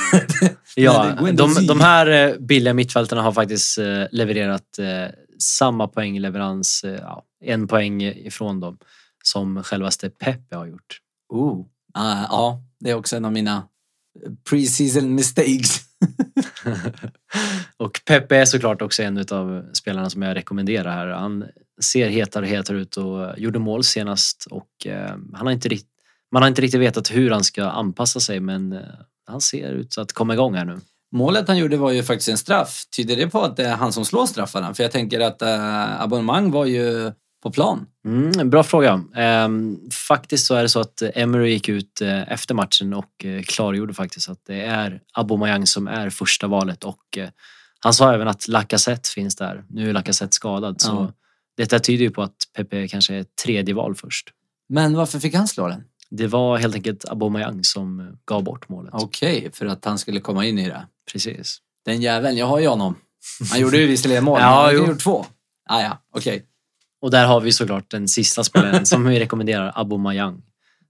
Ja, 0.76 1.18
de, 1.34 1.68
de 1.68 1.82
här 1.82 2.08
eh, 2.08 2.38
billiga 2.40 2.74
mittfältarna 2.74 3.22
har 3.22 3.32
faktiskt 3.32 3.78
eh, 3.78 4.04
levererat 4.12 4.80
eh, 4.80 5.16
samma 5.40 5.88
poängleverans, 5.88 6.86
ja, 7.02 7.24
en 7.44 7.68
poäng 7.68 8.04
ifrån 8.04 8.60
dem, 8.60 8.78
som 9.24 9.64
självaste 9.64 10.10
Pepe 10.10 10.56
har 10.56 10.66
gjort. 10.66 11.00
Oh. 11.30 11.66
Ah, 11.94 12.26
ja, 12.30 12.64
det 12.80 12.90
är 12.90 12.96
också 12.96 13.16
en 13.16 13.26
av 13.26 13.32
mina 13.32 13.64
pre-season 14.50 15.16
mistakes. 15.16 15.82
och 17.78 18.02
Pepe 18.06 18.38
är 18.38 18.46
såklart 18.46 18.82
också 18.82 19.04
en 19.04 19.26
av 19.32 19.66
spelarna 19.74 20.10
som 20.10 20.22
jag 20.22 20.36
rekommenderar 20.36 20.92
här. 20.92 21.08
Han 21.08 21.46
ser 21.82 22.10
hetare 22.10 22.44
och 22.44 22.50
hetare 22.50 22.78
ut 22.78 22.98
och 22.98 23.40
gjorde 23.40 23.60
mål 23.60 23.84
senast 23.84 24.48
och 24.52 24.88
han 25.34 25.46
har 25.48 25.52
inte 25.52 25.70
rikt, 25.70 25.88
man 26.32 26.42
har 26.42 26.48
inte 26.48 26.62
riktigt 26.62 26.82
vetat 26.82 27.12
hur 27.12 27.32
han 27.32 27.44
ska 27.44 27.64
anpassa 27.64 28.20
sig 28.20 28.40
men 28.40 28.80
han 29.32 29.42
ser 29.42 29.72
ut 29.72 29.98
att 29.98 30.14
komma 30.14 30.34
igång 30.34 30.54
här 30.56 30.66
nu. 30.66 30.80
Målet 31.16 31.48
han 31.48 31.58
gjorde 31.58 31.78
var 31.78 31.92
ju 31.92 32.04
faktiskt 32.04 32.30
en 32.30 32.38
straff. 32.38 32.84
Tyder 32.98 33.16
det 33.16 33.28
på 33.28 33.42
att 33.42 33.58
det 33.58 33.66
är 33.66 33.76
han 33.76 33.94
som 33.94 34.06
slår 34.06 34.26
straffarna? 34.26 34.74
För 34.74 34.84
jag 34.84 34.92
tänker 34.92 35.20
att 35.20 35.42
äh, 35.42 36.02
abonnemang 36.02 36.52
var 36.52 36.66
ju 36.66 37.12
på 37.44 37.52
plan. 37.52 37.86
Mm, 38.06 38.50
bra 38.50 38.64
fråga. 38.64 39.04
Ehm, 39.16 39.78
faktiskt 40.08 40.46
så 40.48 40.56
är 40.56 40.62
det 40.62 40.70
så 40.70 40.80
att 40.80 41.02
Emery 41.16 41.50
gick 41.52 41.70
ut 41.70 42.02
eh, 42.02 42.32
efter 42.32 42.56
matchen 42.56 42.94
och 42.94 43.26
eh, 43.26 43.42
klargjorde 43.44 43.94
faktiskt 43.94 44.30
att 44.30 44.40
det 44.48 44.62
är 44.62 45.02
Aubameyang 45.14 45.68
som 45.68 45.88
är 45.88 46.10
första 46.10 46.48
valet 46.48 46.84
och 46.84 47.18
eh, 47.18 47.30
Han 47.80 47.94
sa 47.94 48.14
även 48.14 48.28
att 48.28 48.48
Lacazette 48.48 49.10
finns 49.10 49.36
där. 49.36 49.64
Nu 49.70 49.90
är 49.90 49.94
Lacazette 49.94 50.36
skadad, 50.36 50.82
så 50.82 50.92
Ja. 50.92 51.14
detta 51.58 51.80
tyder 51.80 52.04
ju 52.04 52.10
på 52.12 52.22
att 52.22 52.36
Pepe 52.58 52.88
kanske 52.88 53.16
är 53.16 53.26
tredje 53.44 53.74
val 53.76 53.96
först. 53.96 54.30
Men 54.70 54.96
varför 54.96 55.20
fick 55.20 55.36
han 55.36 55.48
slå 55.48 55.68
den? 55.68 55.84
Det 56.12 56.28
var 56.28 56.58
helt 56.58 56.76
enkelt 56.76 57.06
Aubameyang 57.10 57.64
som 57.64 58.00
eh, 58.00 58.06
gav 58.26 58.44
bort 58.44 58.70
målet. 58.70 58.94
Okej, 58.94 59.50
för 59.54 59.66
att 59.66 59.86
han 59.86 59.98
skulle 59.98 60.20
komma 60.20 60.46
in 60.46 60.60
i 60.60 60.68
det. 60.70 60.86
Precis. 61.12 61.58
Den 61.86 62.02
jäveln, 62.02 62.38
jag 62.38 62.46
har 62.46 62.60
ju 62.60 62.68
honom. 62.68 62.96
Han 63.52 63.60
gjorde 63.60 63.78
ju 63.78 63.88
visserligen 63.88 64.24
mål, 64.24 64.40
Ja, 64.42 64.46
men 64.50 64.58
han 64.66 64.74
jo. 64.74 64.80
gjorde 64.80 64.96
två. 64.96 65.26
Ah, 65.70 65.82
ja, 65.82 65.98
okej. 66.16 66.46
Och 67.02 67.12
där 67.12 67.26
har 67.26 67.42
vi 67.42 67.52
såklart 67.52 67.92
den 67.92 68.08
sista 68.08 68.44
spelaren 68.44 68.86
som 68.86 69.04
vi 69.06 69.20
rekommenderar, 69.20 69.72
Aubameyang. 69.80 70.42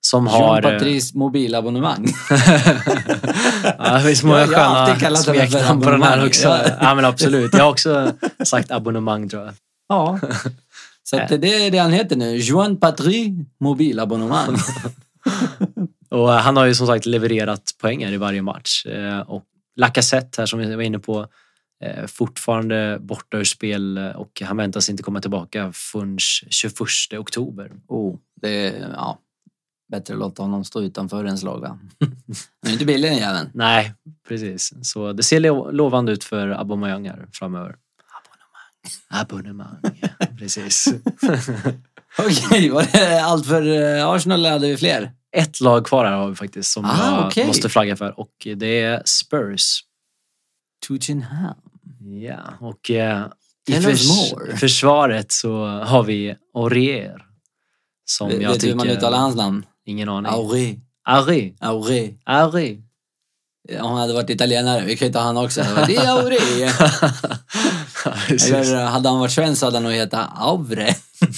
Som 0.03 0.27
har... 0.27 0.63
eh, 0.65 0.71
Jean-Patrice 0.71 1.17
mobilabonnemang. 1.17 2.07
Ja, 3.77 3.93
det 3.97 4.01
finns 4.03 4.23
många 4.23 4.39
Jag- 4.39 4.51
jag 4.51 4.99
sköna 4.99 5.15
för 5.15 5.23
smeknamn 5.23 5.81
på 5.81 5.89
den 5.89 6.03
här 6.03 6.25
också. 6.27 6.47
Ja. 6.47 6.65
Ja, 6.81 6.95
men 6.95 7.05
absolut. 7.05 7.53
Jag 7.53 7.63
har 7.63 7.71
också 7.71 8.13
sagt 8.43 8.71
abonnemang 8.71 9.29
tror 9.29 9.43
jag. 9.45 9.53
Ja. 9.89 10.19
Så 11.03 11.15
det 11.37 11.65
är 11.65 11.71
det 11.71 11.77
han 11.77 11.93
heter 11.93 12.15
nu. 12.15 12.35
Joan 12.37 12.77
Patry 12.77 13.33
mobilabonnemang. 13.59 14.57
Och 16.09 16.29
han 16.29 16.57
har 16.57 16.65
ju 16.65 16.75
som 16.75 16.87
sagt 16.87 17.05
levererat 17.05 17.75
poänger 17.81 18.11
i 18.11 18.17
varje 18.17 18.41
match. 18.41 18.85
Eh, 18.85 19.19
Och 19.19 19.43
Lacazette 19.75 20.41
här 20.41 20.45
som 20.45 20.59
vi 20.59 20.75
var 20.75 20.83
inne 20.83 20.99
på, 20.99 21.27
eh, 21.83 22.05
fortfarande 22.07 22.97
borta 23.01 23.37
ur 23.37 23.43
spel 23.43 23.97
eh, 23.97 24.09
och 24.09 24.41
han 24.45 24.57
väntas 24.57 24.89
inte 24.89 25.03
komma 25.03 25.21
tillbaka 25.21 25.71
förrän 25.73 26.19
21 26.19 26.73
oktober. 27.19 27.71
Oh, 27.87 28.15
det 28.41 28.67
är, 28.67 28.89
ja. 28.89 29.19
Bättre 29.91 30.13
att 30.13 30.19
låta 30.19 30.43
honom 30.43 30.63
stå 30.65 30.81
utanför 30.81 31.25
ens 31.25 31.43
lag 31.43 31.59
va? 31.59 31.79
Han 32.61 32.69
är 32.69 32.73
inte 32.73 32.85
billig 32.85 33.11
den 33.11 33.17
jäveln. 33.17 33.49
Nej, 33.53 33.93
precis. 34.27 34.73
Så 34.81 35.13
det 35.13 35.23
ser 35.23 35.39
lo- 35.39 35.71
lovande 35.71 36.11
ut 36.11 36.23
för 36.23 36.47
Aubameyang 36.47 37.09
här 37.09 37.27
framöver. 37.33 37.75
Abonnemang. 39.09 39.81
Abonnemang, 39.81 40.30
precis. 40.41 40.87
Okej, 42.19 42.69
var 42.69 42.87
det 42.91 43.21
allt 43.23 43.45
för 43.47 43.97
eh, 43.97 44.07
Arsenal 44.07 44.39
eller 44.39 44.51
hade 44.51 44.67
vi 44.67 44.77
fler? 44.77 45.11
Ett 45.37 45.61
lag 45.61 45.85
kvar 45.85 46.05
här 46.05 46.13
har 46.13 46.29
vi 46.29 46.35
faktiskt 46.35 46.71
som 46.71 46.85
Ah, 46.85 47.15
jag 47.17 47.27
okej. 47.27 47.47
måste 47.47 47.69
flagga 47.69 47.95
för 47.95 48.19
och 48.19 48.47
det 48.55 48.81
är 48.81 49.01
Spurs. 49.05 49.79
Tottenham. 50.87 51.55
Ja, 52.21 52.39
och 52.59 52.91
eh, 52.91 53.25
i 53.67 53.73
förs- 53.73 54.07
more. 54.33 54.57
försvaret 54.57 55.31
så 55.31 55.65
har 55.65 56.03
vi 56.03 56.35
Aurier. 56.55 57.25
Som 58.05 58.27
Vet 58.29 58.41
jag 58.41 58.49
vet 58.51 58.61
du 58.61 58.67
hur 58.67 58.75
man 58.75 58.85
tycker... 58.85 58.97
uttalar 58.97 59.17
hans 59.17 59.35
namn? 59.35 59.65
Ingen 59.85 60.09
aning. 60.09 60.31
Auri. 60.31 60.79
Auri. 61.03 61.55
Auri. 61.59 62.17
Auri. 62.25 62.81
Om 63.69 63.91
han 63.91 63.97
hade 63.97 64.13
varit 64.13 64.29
italienare, 64.29 64.85
vi 64.85 64.97
kan 64.97 65.07
ju 65.07 65.13
ta 65.13 65.19
han 65.19 65.37
också. 65.37 65.61
Det 65.87 65.95
är 65.95 66.29
precis. 68.27 68.51
Eller 68.51 68.85
hade 68.85 69.09
han 69.09 69.19
varit 69.19 69.31
svensk 69.31 69.59
så 69.59 69.65
hade 69.65 69.75
han 69.75 69.83
nog 69.83 69.91
hetat 69.91 70.29
Aure. 70.35 70.95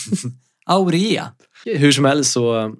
Aurea. 0.65 1.31
Hur 1.65 1.91
som 1.91 2.05
helst 2.05 2.31
så, 2.31 2.75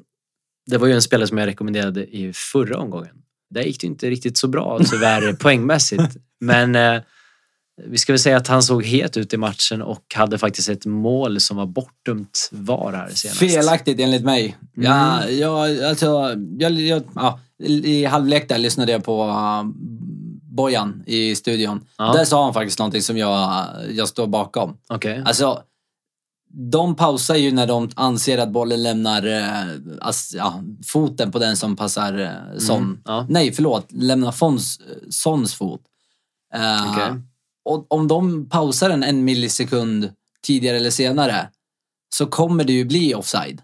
det 0.66 0.78
var 0.78 0.88
ju 0.88 0.94
en 0.94 1.02
spelare 1.02 1.28
som 1.28 1.38
jag 1.38 1.48
rekommenderade 1.48 2.16
i 2.16 2.34
förra 2.34 2.78
omgången. 2.78 3.16
Där 3.50 3.62
gick 3.62 3.82
det 3.82 3.88
inte 3.88 4.10
riktigt 4.10 4.38
så 4.38 4.48
bra 4.48 4.80
tyvärr 4.92 5.34
poängmässigt. 5.40 6.18
Men 6.40 6.76
eh, 6.76 7.02
vi 7.88 7.98
ska 7.98 8.14
väl 8.14 8.20
säga 8.20 8.38
att 8.38 8.48
han 8.48 8.64
såg 8.64 8.84
het 8.86 9.18
ut 9.18 9.34
i 9.34 9.38
matchen 9.38 9.82
och 9.82 10.04
hade 10.16 10.38
faktiskt 10.38 10.70
ett 10.70 10.86
mål 10.86 11.40
som 11.40 11.58
var 11.58 11.66
bortdömt 11.66 12.50
VAR 12.52 12.94
här 12.94 13.10
senast. 13.10 13.40
Felaktigt 13.40 14.00
enligt 14.00 14.24
mig. 14.24 14.58
Mm. 14.78 14.92
Ja, 14.92 15.30
jag, 15.30 15.84
alltså, 15.84 16.36
jag, 16.60 16.72
jag, 16.72 17.04
ja, 17.16 17.40
I 17.63 18.05
halvlek 18.05 18.50
där 18.50 18.58
lyssnade 18.58 18.91
jag 18.91 19.03
på 19.03 19.24
uh, 19.25 19.63
Bojan 20.55 21.03
i 21.05 21.36
studion. 21.36 21.82
Ja. 21.98 22.13
Där 22.13 22.25
sa 22.25 22.43
han 22.43 22.53
faktiskt 22.53 22.79
någonting 22.79 23.01
som 23.01 23.17
jag, 23.17 23.65
jag 23.92 24.07
står 24.07 24.27
bakom. 24.27 24.77
Okej. 24.90 25.24
Alltså, 25.25 25.64
de 26.53 26.96
pausar 26.96 27.35
ju 27.35 27.51
när 27.51 27.68
de 27.68 27.90
anser 27.96 28.38
att 28.38 28.50
bollen 28.50 28.83
lämnar 28.83 29.27
eh, 29.27 29.70
ass, 30.01 30.33
ja, 30.38 30.64
foten 30.85 31.31
på 31.31 31.40
den 31.40 31.57
som 31.57 31.75
passar 31.75 32.20
eh, 32.20 32.59
Son. 32.59 32.77
Mm, 32.77 33.01
ja. 33.05 33.25
Nej, 33.29 33.53
förlåt. 33.53 33.92
Lämnar 33.92 34.31
Fons, 34.31 34.81
Sons 35.09 35.55
fot. 35.55 35.81
Eh, 36.53 36.92
Okej. 36.92 37.22
Och 37.66 37.85
om 37.94 38.07
de 38.07 38.50
pausar 38.50 38.90
den 38.90 39.03
en 39.03 39.24
millisekund 39.24 40.09
tidigare 40.42 40.77
eller 40.77 40.90
senare 40.90 41.50
så 42.16 42.25
kommer 42.25 42.64
det 42.64 42.74
ju 42.74 42.85
bli 42.85 43.16
offside. 43.16 43.61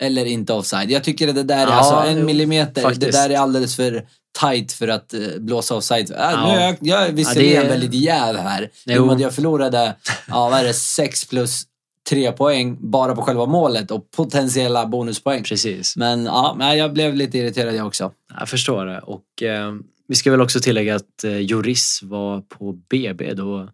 Eller 0.00 0.24
inte 0.24 0.52
offside. 0.52 0.90
Jag 0.90 1.04
tycker 1.04 1.28
att 1.28 1.34
det 1.34 1.42
där 1.42 1.56
är 1.66 1.70
Ja, 1.70 1.72
alltså 1.72 2.10
en 2.10 2.26
millimeter. 2.26 2.74
Det 2.74 2.80
faktiskt. 2.80 3.12
där 3.12 3.30
är 3.30 3.38
alldeles 3.38 3.76
för 3.76 4.06
tight 4.40 4.72
för 4.72 4.88
att 4.88 5.14
eh, 5.14 5.20
blåsa 5.38 5.74
offside. 5.74 6.10
Äh, 6.10 6.16
Ja. 6.18 6.46
Nu 6.54 6.60
är 6.60 6.66
jag, 6.66 6.76
jag 6.80 7.12
visserligen 7.12 7.64
är- 7.64 7.68
väldigt 7.68 7.94
jäv 7.94 8.36
här. 8.36 8.70
Jo. 8.86 9.18
Jag 9.20 9.34
förlorade, 9.34 9.94
ja 10.28 10.48
vad 10.50 10.60
är 10.60 10.64
det, 10.64 10.74
6 10.74 11.24
plus 11.24 11.62
3 12.10 12.32
poäng 12.32 12.76
bara 12.90 13.14
på 13.14 13.22
själva 13.22 13.46
målet 13.46 13.90
och 13.90 14.10
potentiella 14.10 14.86
bonuspoäng. 14.86 15.42
Precis. 15.42 15.96
Men 15.96 16.24
ja, 16.24 16.74
jag 16.74 16.92
blev 16.92 17.14
lite 17.14 17.38
irriterad 17.38 17.74
jag 17.74 17.86
också. 17.86 18.12
Jag 18.38 18.48
förstår 18.48 18.86
det. 18.86 18.98
Och 19.00 19.42
eh, 19.42 19.72
vi 20.08 20.14
ska 20.14 20.30
väl 20.30 20.40
också 20.40 20.60
tillägga 20.60 20.96
att 20.96 21.24
eh, 21.24 21.36
Joris 21.38 22.00
var 22.02 22.40
på 22.40 22.72
BB 22.90 23.34
då 23.34 23.68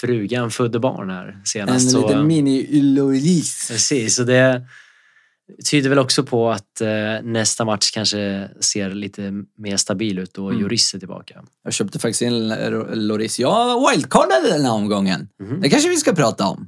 frugan 0.00 0.50
födde 0.50 0.78
barn 0.78 1.10
här 1.10 1.28
En 1.28 1.46
senast. 1.46 1.90
så, 1.90 2.00
liten 2.08 2.26
mini-Louise. 2.30 3.68
Precis, 3.72 4.18
och 4.18 4.26
det 4.26 4.62
tyder 5.64 5.88
väl 5.90 5.98
också 5.98 6.22
på 6.24 6.50
att 6.50 6.80
eh, 6.80 6.88
nästa 7.22 7.64
match 7.64 7.90
kanske 7.90 8.48
ser 8.60 8.90
lite 8.90 9.32
mer 9.58 9.76
stabil 9.76 10.18
ut 10.18 10.38
och 10.38 10.50
Mm. 10.50 10.62
Joris 10.62 10.94
är 10.94 10.98
tillbaka. 10.98 11.42
Jag 11.64 11.72
köpte 11.72 11.98
faktiskt 11.98 12.22
in 12.22 12.48
Loris. 12.92 13.38
Jag 13.38 13.90
wildcardade 13.90 14.48
den 14.50 14.64
här 14.64 14.72
omgången. 14.72 15.28
Mhm. 15.42 15.60
Det 15.60 15.68
kanske 15.68 15.88
vi 15.88 15.96
ska 15.96 16.12
prata 16.12 16.46
om. 16.46 16.66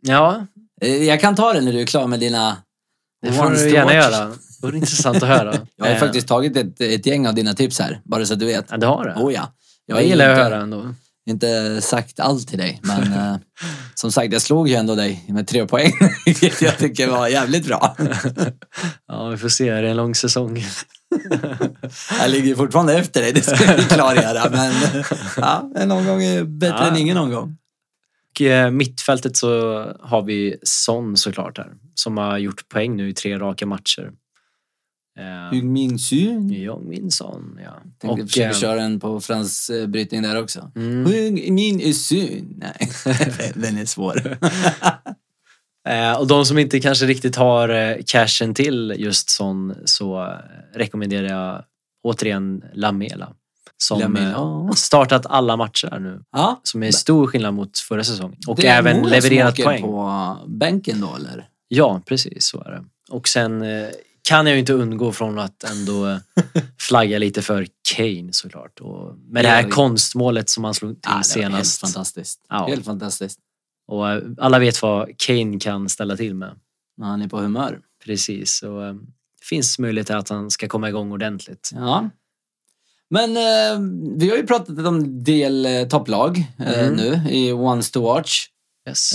Ja, 0.00 0.46
Eh, 0.82 1.04
Jag 1.04 1.20
kan 1.20 1.34
ta 1.34 1.52
det 1.52 1.60
när 1.60 1.72
du 1.72 1.80
är 1.80 1.86
klar 1.86 2.06
med 2.06 2.20
dina 2.20 2.56
det 3.22 3.32
får 3.32 3.50
du 3.50 3.70
gärna 3.70 3.84
watch. 3.84 3.94
göra. 3.94 4.26
Det 4.26 4.66
vore 4.66 4.76
intressant 4.76 5.16
att 5.16 5.28
höra. 5.28 5.54
Jag 5.76 5.86
har 5.86 5.92
Eh, 5.92 5.98
faktiskt 5.98 6.28
tagit 6.28 6.56
ett, 6.56 6.80
ett 6.80 7.06
gäng 7.06 7.26
av 7.28 7.34
dina 7.34 7.54
tips 7.54 7.78
här, 7.80 8.00
bara 8.04 8.26
så 8.26 8.32
att 8.32 8.38
du 8.40 8.46
vet. 8.46 8.66
Ja, 8.70 8.76
det 8.76 8.86
har 8.86 9.04
det. 9.04 9.14
Oh 9.22 9.32
ja. 9.34 9.52
jag 9.86 10.02
ju 10.02 10.08
gillar 10.08 10.30
att 10.30 10.38
höra 10.38 10.56
ändå. 10.56 10.94
Inte 11.26 11.80
sagt 11.82 12.20
allt 12.20 12.48
till 12.48 12.58
dig, 12.58 12.80
men 12.82 13.12
eh, 13.12 13.36
som 13.94 14.12
sagt, 14.12 14.32
jag 14.32 14.42
slog 14.42 14.68
ju 14.68 14.74
ändå 14.74 14.94
dig 14.94 15.24
med 15.28 15.46
tre 15.46 15.66
poäng, 15.66 15.92
vilket 16.26 16.62
jag 16.62 16.78
tycker 16.78 17.08
var 17.08 17.28
jävligt 17.28 17.66
bra. 17.66 17.96
Ja, 19.08 19.28
vi 19.28 19.36
får 19.36 19.48
se. 19.48 19.70
Det 19.70 19.78
är 19.78 19.82
en 19.82 19.96
lång 19.96 20.14
säsong. 20.14 20.64
Jag 22.20 22.30
ligger 22.30 22.54
fortfarande 22.54 22.94
efter 22.98 23.22
dig, 23.22 23.32
det 23.32 23.42
ska 23.42 23.74
vi 23.76 23.82
klargöra, 23.82 24.50
men 24.50 24.74
ja, 25.36 25.70
en 25.76 25.90
omgång 25.92 26.22
är 26.22 26.44
bättre 26.44 26.76
Ja. 26.78 26.86
än 26.86 26.96
ingen 26.96 27.16
omgång. 27.16 27.56
Och 28.34 28.42
eh, 28.42 28.70
mittfältet 28.70 29.36
så 29.36 29.82
har 30.00 30.22
vi 30.22 30.56
Son 30.62 31.16
såklart 31.16 31.58
här. 31.58 31.72
Som 31.94 32.16
har 32.16 32.38
gjort 32.38 32.68
poäng 32.68 32.96
nu 32.96 33.08
i 33.08 33.14
tre 33.14 33.38
raka 33.38 33.66
matcher. 33.66 34.10
Hur 35.52 35.62
minns 35.62 36.10
du? 36.10 36.16
Jong 36.56 36.88
Min 36.88 37.10
Son, 37.10 37.60
ja. 37.64 37.82
Tänkte 37.98 38.22
Och, 38.22 38.28
försöka 38.30 38.48
eh, 38.48 38.54
köra 38.54 38.82
en 38.82 39.00
på 39.00 39.20
fransk 39.20 39.70
eh, 39.70 39.86
brytning 39.86 40.22
där 40.22 40.42
också. 40.42 40.70
mm, 40.76 41.54
min 41.54 41.94
syn? 41.94 42.54
Nej, 42.56 42.90
den 43.54 43.78
är 43.78 43.84
svår. 43.84 44.38
eh, 45.88 46.12
och 46.18 46.26
de 46.26 46.44
som 46.44 46.58
inte 46.58 46.80
kanske 46.80 47.06
riktigt 47.06 47.36
har 47.36 47.98
cashen 48.06 48.54
till 48.54 48.94
just 48.98 49.30
Son 49.30 49.74
så 49.84 50.36
rekommenderar 50.74 51.28
jag 51.28 51.64
återigen 52.02 52.64
Lamela. 52.74 53.32
Som 53.78 54.00
Lamela. 54.00 54.72
startat 54.72 55.26
alla 55.26 55.56
matcher 55.56 55.98
nu. 56.00 56.22
Ja, 56.32 56.60
Som 56.62 56.82
är 56.82 56.90
stor 56.90 57.26
skillnad 57.26 57.54
mot 57.54 57.78
förra 57.78 58.04
säsongen. 58.04 58.38
Och 58.46 58.56
det 58.56 58.66
är 58.66 58.78
även 58.78 59.02
levererat 59.02 59.56
poäng. 59.56 59.82
på 59.82 60.36
bänken 60.46 61.00
då 61.00 61.16
eller? 61.16 61.48
Ja, 61.68 62.00
precis 62.06 62.46
så 62.46 62.60
är 62.60 62.70
det. 62.70 62.84
Och 63.10 63.28
sen 63.28 63.62
kan 64.28 64.46
jag 64.46 64.52
ju 64.54 64.60
inte 64.60 64.72
undgå 64.72 65.12
från 65.12 65.38
att 65.38 65.64
ändå 65.64 66.06
eh, 66.06 66.18
flagga 66.80 67.18
lite 67.18 67.42
för 67.42 67.66
Kane 67.94 68.28
såklart. 68.32 68.80
Och 68.80 69.14
med 69.18 69.44
det 69.44 69.48
här 69.48 69.62
Ja, 69.62 69.70
konstmålet 69.70 70.50
som 70.50 70.64
han 70.64 70.74
slog 70.74 71.02
till 71.02 71.12
Ja, 71.14 71.22
senast. 71.22 71.82
Helt 71.82 71.92
fantastiskt. 71.92 72.40
Ja. 72.48 72.66
Helt 72.68 72.84
fantastiskt. 72.84 73.38
Och 73.88 74.10
eh, 74.10 74.22
alla 74.38 74.58
vet 74.58 74.82
vad 74.82 75.18
Kane 75.18 75.58
kan 75.58 75.88
ställa 75.88 76.16
till 76.16 76.34
med. 76.34 76.50
När 76.96 77.06
han 77.06 77.22
är 77.22 77.28
på 77.28 77.40
humör. 77.40 77.80
Precis. 78.04 78.62
Och, 78.62 78.84
eh, 78.86 78.94
det 79.40 79.46
finns 79.48 79.78
möjlighet 79.78 80.10
att 80.10 80.28
han 80.28 80.50
ska 80.50 80.68
komma 80.68 80.88
igång 80.88 81.12
ordentligt. 81.12 81.70
Ja. 81.74 82.10
Men 83.10 83.36
eh, 83.36 83.80
vi 84.18 84.30
har 84.30 84.36
ju 84.36 84.46
pratat 84.46 84.78
om 84.86 85.24
del 85.24 85.66
eh, 85.66 85.88
topplag 85.88 86.38
eh, 86.58 86.86
Mhm. 86.86 86.96
nu 86.96 87.20
i 87.30 87.52
Ones 87.52 87.90
to 87.90 88.02
Watch. 88.02 88.46
Yes. 88.88 89.14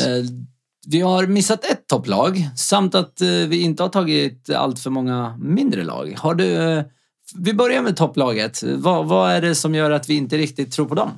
Vi 0.87 1.01
har 1.01 1.27
missat 1.27 1.65
ett 1.65 1.87
topplag 1.87 2.49
samt 2.55 2.95
att 2.95 3.21
eh, 3.21 3.27
vi 3.27 3.61
inte 3.61 3.83
har 3.83 3.89
tagit 3.89 4.49
allt 4.49 4.79
för 4.79 4.89
många 4.89 5.37
mindre 5.41 5.83
lag. 5.83 6.15
Har 6.17 6.35
du... 6.35 6.53
Eh, 6.55 6.83
vi 7.35 7.53
börjar 7.53 7.81
med 7.81 7.97
topplaget. 7.97 8.63
Vad, 8.63 9.05
vad 9.05 9.31
är 9.31 9.41
det 9.41 9.55
som 9.55 9.75
gör 9.75 9.91
att 9.91 10.09
vi 10.09 10.13
inte 10.13 10.37
riktigt 10.37 10.71
tror 10.71 10.85
på 10.85 10.95
dem? 10.95 11.11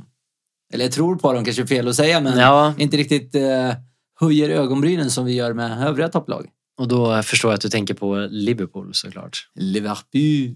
Eller 0.73 0.87
tror 0.89 1.15
på 1.15 1.33
dem 1.33 1.45
kanske 1.45 1.61
är 1.61 1.65
fel 1.65 1.87
att 1.87 1.95
säga, 1.95 2.21
men 2.21 2.37
Ja, 2.37 2.73
inte 2.77 2.97
riktigt 2.97 3.35
eh, 3.35 3.71
höjer 4.19 4.49
ögonbrynen 4.49 5.11
som 5.11 5.25
vi 5.25 5.33
gör 5.33 5.53
med 5.53 5.87
övriga 5.87 6.09
topplag. 6.09 6.47
och 6.79 6.87
då 6.87 7.23
förstår 7.23 7.51
jag 7.51 7.55
att 7.55 7.61
du 7.61 7.69
tänker 7.69 7.93
på 7.93 8.27
Liverpool 8.29 8.89
såklart. 8.93 9.47
Liverpool. 9.55 10.55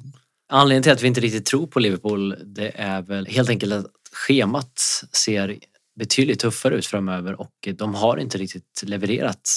Anledningen 0.49 0.83
till 0.83 0.91
att 0.91 1.03
vi 1.03 1.07
inte 1.07 1.21
riktigt 1.21 1.45
tror 1.45 1.67
på 1.67 1.79
Liverpool 1.79 2.35
det 2.45 2.71
är 2.75 3.01
väl 3.01 3.25
helt 3.25 3.49
enkelt 3.49 3.73
att 3.73 3.85
schemat 4.13 4.81
ser 5.11 5.55
betydligt 5.99 6.39
tuffare 6.39 6.75
ut 6.75 6.85
framöver 6.85 7.41
och 7.41 7.67
de 7.75 7.95
har 7.95 8.17
inte 8.17 8.37
riktigt 8.37 8.83
levererat 8.83 9.49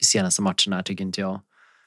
i 0.00 0.04
senaste 0.04 0.42
matcherna 0.42 0.82
tycker 0.84 1.04
inte 1.04 1.20
jag. 1.20 1.40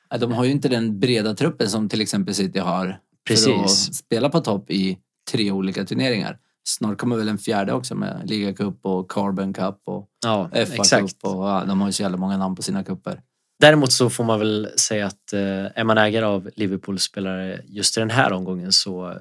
Ja, 0.10 0.17
De 0.17 0.32
har 0.32 0.45
ju 0.45 0.51
inte 0.51 0.67
den 0.69 0.99
breda 0.99 1.34
truppen 1.34 1.69
som 1.69 1.89
till 1.89 2.01
exempel 2.01 2.34
City 2.36 2.60
har. 2.60 2.86
För 3.27 3.34
Precis. 3.34 3.89
att 3.89 3.95
spela 3.95 4.29
på 4.29 4.39
topp 4.39 4.71
i 4.71 4.97
tre 5.32 5.51
olika 5.51 5.86
turneringar. 5.86 6.38
Snart 6.67 6.97
kommer 6.97 7.15
väl 7.15 7.29
en 7.29 7.38
fjärde 7.38 7.73
också 7.73 7.95
med 7.95 8.21
ligacup 8.29 8.79
och 8.86 9.12
Carbon 9.12 9.53
Cup 9.53 9.82
och 9.86 10.08
Ja, 10.25 10.49
FA 10.53 10.60
exakt. 10.60 11.21
Cup. 11.21 11.34
Och, 11.34 11.43
ja, 11.49 11.63
de 11.67 11.82
har 11.82 11.88
ju 11.88 11.93
så 11.93 12.01
jävla 12.03 12.17
många 12.17 12.38
namn 12.38 12.56
på 12.56 12.62
sina 12.62 12.84
kupper. 12.84 13.21
Däremot 13.60 13.91
så 13.91 14.10
får 14.10 14.23
man 14.23 14.39
väl 14.39 14.69
säga 14.77 15.06
att 15.06 15.34
eh, 15.34 15.39
är 15.79 15.84
man 15.84 15.97
ägare 15.97 16.25
av 16.25 16.49
Liverpool-spelare 16.56 17.62
just 17.65 17.97
i 17.97 17.99
den 17.99 18.10
här 18.10 18.34
omgången 18.34 18.71
så 18.71 19.17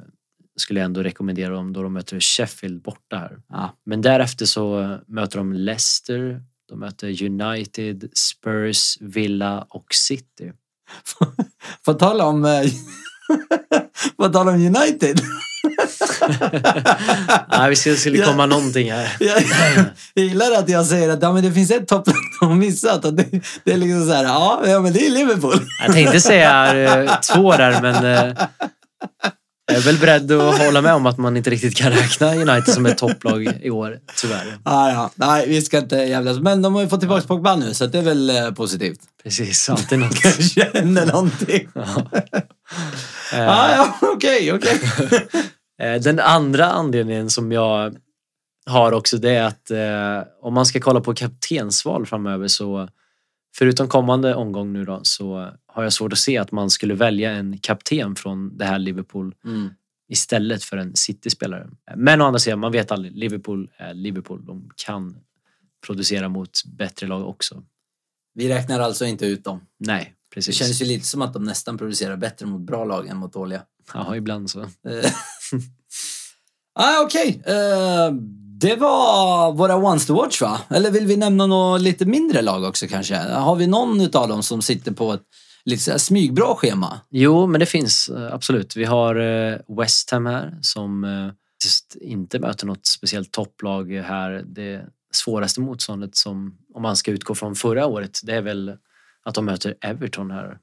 skulle 0.57 0.81
jag 0.81 0.85
ändå 0.85 1.03
rekommendera 1.03 1.55
dem 1.55 1.73
då 1.73 1.83
de 1.83 1.93
möter 1.93 2.21
Sheffield 2.21 2.83
borta 2.83 3.17
här. 3.17 3.39
Ja. 3.49 3.77
Men 3.87 4.01
därefter 4.03 4.47
så 4.47 4.99
möter 5.07 5.39
de 5.39 5.53
Leicester, 5.53 6.43
de 6.69 6.79
möter 6.79 7.23
United, 7.25 8.11
Spurs, 8.15 8.97
Villa 9.01 9.67
och 9.69 9.87
City. 9.95 10.53
På 11.85 11.95
tal 11.95 12.21
om, 12.21 12.45
eh, 12.45 12.63
på 14.17 14.29
tal 14.29 14.49
om 14.49 14.55
United. 14.55 15.21
Nej, 17.51 17.71
vi 17.71 17.77
skulle, 17.77 17.97
skulle 17.97 18.19
Ja. 18.19 18.27
komma 18.27 18.47
någonting 18.47 18.93
här. 18.93 19.17
Jag, 19.21 19.43
jag 20.15 20.25
gillar 20.25 20.53
att 20.59 20.69
jag 20.69 20.87
säger 20.87 21.09
att 21.09 21.23
ja, 21.23 21.33
men 21.33 21.43
det 21.43 21.53
finns 21.53 21.71
ett 21.71 21.89
topplag 21.89 22.17
de 22.41 22.49
har 22.49 22.55
missat. 22.57 23.05
Och 23.05 23.15
det, 23.15 23.27
det 23.65 23.73
är 23.73 23.77
liksom 23.77 24.07
så 24.07 24.13
här, 24.13 24.25
ja, 24.25 24.63
ja 24.67 24.81
men 24.81 24.93
det 24.93 25.07
är 25.07 25.11
Liverpool. 25.11 25.55
Jag 25.87 25.93
tänkte 25.95 26.21
säga 26.21 26.75
eh, 27.03 27.21
två 27.21 27.53
där, 27.53 27.83
men 27.83 28.05
eh, 28.29 28.35
jag 29.67 29.77
är 29.77 29.81
väl 29.81 29.99
beredd 29.99 30.33
att 30.33 30.59
hålla 30.59 30.81
med 30.81 30.95
om 30.95 31.07
att 31.07 31.19
man 31.19 31.37
inte 31.37 31.51
riktigt 31.51 31.77
kan 31.77 31.93
räkna 31.93 32.35
United 32.35 32.75
som 32.75 32.87
ett 32.87 32.99
topplag 32.99 33.59
i 33.63 33.71
år, 33.71 33.99
tyvärr. 34.21 34.59
Ah, 34.63 34.89
ja. 34.91 35.11
Nej, 35.15 35.49
vi 35.49 35.63
ska 35.63 35.79
inte 35.79 35.97
jävlas. 35.97 36.39
Men 36.39 36.63
de 36.63 36.75
har 36.75 36.83
ju 36.83 36.89
fått 36.89 37.01
tillbaka 37.01 37.27
Pogba 37.27 37.57
nu, 37.57 37.75
så 37.75 37.87
det 37.87 37.99
är 37.99 38.03
väl 38.03 38.31
eh, 38.31 38.51
positivt. 38.51 39.01
Precis, 39.23 39.71
alltid 39.71 39.99
något. 39.99 40.25
Jag 40.25 40.45
känner 40.45 41.07
någonting. 41.07 41.69
Eh, 41.75 41.83
Ah, 43.49 43.71
ja, 43.75 43.97
okej, 44.01 44.53
okej. 44.53 44.81
Eh, 45.83 46.01
Den 46.01 46.21
andra 46.21 46.67
anledningen 46.67 47.31
som 47.31 47.53
jag 47.53 47.95
har 48.67 48.93
också 48.93 49.17
det 49.17 49.31
är 49.31 49.43
att 49.45 49.71
eh, 49.71 50.29
om 50.43 50.55
man 50.55 50.67
ska 50.67 50.81
kolla 50.81 51.01
på 51.01 51.15
kaptensval 51.15 52.07
framöver 52.07 52.49
så 52.49 52.89
förutom 53.55 53.89
kommande 53.89 54.35
omgång 54.35 54.73
nu 54.73 54.85
då 54.85 55.01
så 55.03 55.51
har 55.67 55.83
jag 55.83 55.93
svårt 55.93 56.13
att 56.13 56.19
se 56.19 56.39
att 56.39 56.53
man 56.53 56.71
skulle 56.71 56.95
välja 56.95 57.31
en 57.31 57.59
kapten 57.59 58.17
från 58.17 58.59
det 58.59 58.65
här 58.65 58.79
Liverpool 58.79 59.35
Mm. 59.45 59.71
istället 60.09 60.65
för 60.65 60.77
en 60.77 60.97
City-spelare. 60.97 61.69
Men 61.97 62.21
å 62.21 62.25
andra 62.25 62.39
sidan, 62.39 62.59
man 62.59 62.73
vet 62.73 62.91
aldrig. 62.93 63.17
Liverpool 63.17 63.71
är 63.77 63.95
Liverpool. 63.95 64.45
De 64.45 64.71
kan 64.87 65.17
producera 65.87 66.29
mot 66.29 66.65
bättre 66.67 67.07
lag 67.07 67.29
också. 67.29 67.63
Vi 68.35 68.49
räknar 68.49 68.81
alltså 68.81 69.05
inte 69.05 69.27
ut 69.27 69.45
dem. 69.45 69.61
Nej, 69.79 70.15
Det 70.31 70.35
precis. 70.35 70.55
känns 70.57 70.83
ju 70.83 70.87
lite 70.87 71.07
som 71.07 71.23
att 71.23 71.33
de 71.33 71.45
nästan 71.45 71.79
producerar 71.79 72.17
bättre 72.17 72.47
mot 72.47 72.61
bra 72.61 72.85
lag 72.85 73.07
än 73.09 73.17
mot 73.17 73.33
dåliga. 73.33 73.63
Ja, 73.95 74.17
ibland 74.17 74.51
så. 74.51 74.61
Eh, 74.61 74.69
ah, 76.75 77.03
Okej, 77.05 77.43
Eh, 77.47 78.11
det 78.63 78.77
var 78.77 79.53
våra 79.53 79.77
ones 79.77 80.07
to 80.07 80.15
watch 80.15 80.43
va? 80.43 80.61
Eller 80.71 80.91
vill 80.91 81.07
vi 81.07 81.17
nämna 81.17 81.47
något 81.47 81.81
lite 81.81 82.05
mindre 82.05 82.43
lag 82.43 82.65
också 82.65 82.87
kanske? 82.87 83.17
Har 83.17 83.57
vi 83.57 83.67
någon 83.67 84.01
av 84.17 84.29
dem 84.29 84.43
som 84.43 84.63
sitter 84.63 84.93
på 84.93 85.13
ett 85.13 85.23
lite 85.65 85.83
så 85.83 85.91
här 85.91 85.99
smygbra 85.99 86.55
schema? 86.55 87.01
Jo, 87.11 87.47
men 87.47 87.61
det 87.61 87.67
finns 87.67 88.09
eh, 88.09 88.35
absolut. 88.35 88.77
Vi 88.77 88.85
har 88.85 89.17
eh, 89.17 89.59
West 89.79 90.11
Ham 90.11 90.27
här 90.27 90.59
som 90.61 91.05
eh, 91.05 91.31
inte 92.01 92.39
möter 92.39 92.67
något 92.67 92.87
speciellt 92.87 93.33
topplag 93.33 93.93
här. 93.93 94.43
Det 94.47 94.85
svåraste 95.13 95.61
motståndet 95.61 96.17
som, 96.17 96.59
om 96.75 96.83
man 96.83 96.97
ska 96.97 97.11
utgå 97.11 97.35
från 97.35 97.55
förra 97.55 97.87
året, 97.87 98.21
det 98.23 98.33
är 98.35 98.43
väl 98.43 98.77
att 99.25 99.35
de 99.35 99.45
möter 99.45 99.75
Everton 99.81 100.31
här. 100.31 100.59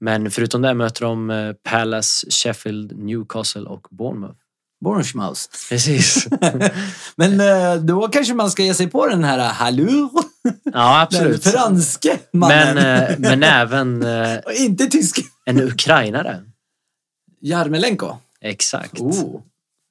Men 0.00 0.30
förutom 0.30 0.62
det 0.62 0.74
möter 0.74 1.04
de 1.04 1.54
Palace, 1.62 2.30
Sheffield, 2.30 2.98
Newcastle 2.98 3.62
och 3.62 3.86
Bournemouth. 3.90 4.43
Bournemouth. 4.84 5.40
Precis. 5.68 6.26
Men 7.16 7.40
eh, 7.40 7.74
då 7.74 8.08
kanske 8.08 8.34
man 8.34 8.50
ska 8.50 8.62
ge 8.62 8.74
sig 8.74 8.86
på 8.90 9.06
den 9.06 9.24
här 9.24 9.38
hallur, 9.52 10.08
Ja, 10.44 10.50
den 10.72 10.74
absolut. 11.20 11.44
franske 11.44 12.18
mannen. 12.32 12.74
Men, 12.74 13.10
eh, 13.10 13.18
men 13.18 13.42
även 13.60 14.02
eh, 14.02 14.36
Och 14.46 14.52
inte 14.52 14.86
tysk. 14.86 15.18
en 15.46 15.60
ukrainare. 15.62 16.42
Jarmelenko. 17.40 18.16
Exakt. 18.40 19.00
Oh. 19.00 19.40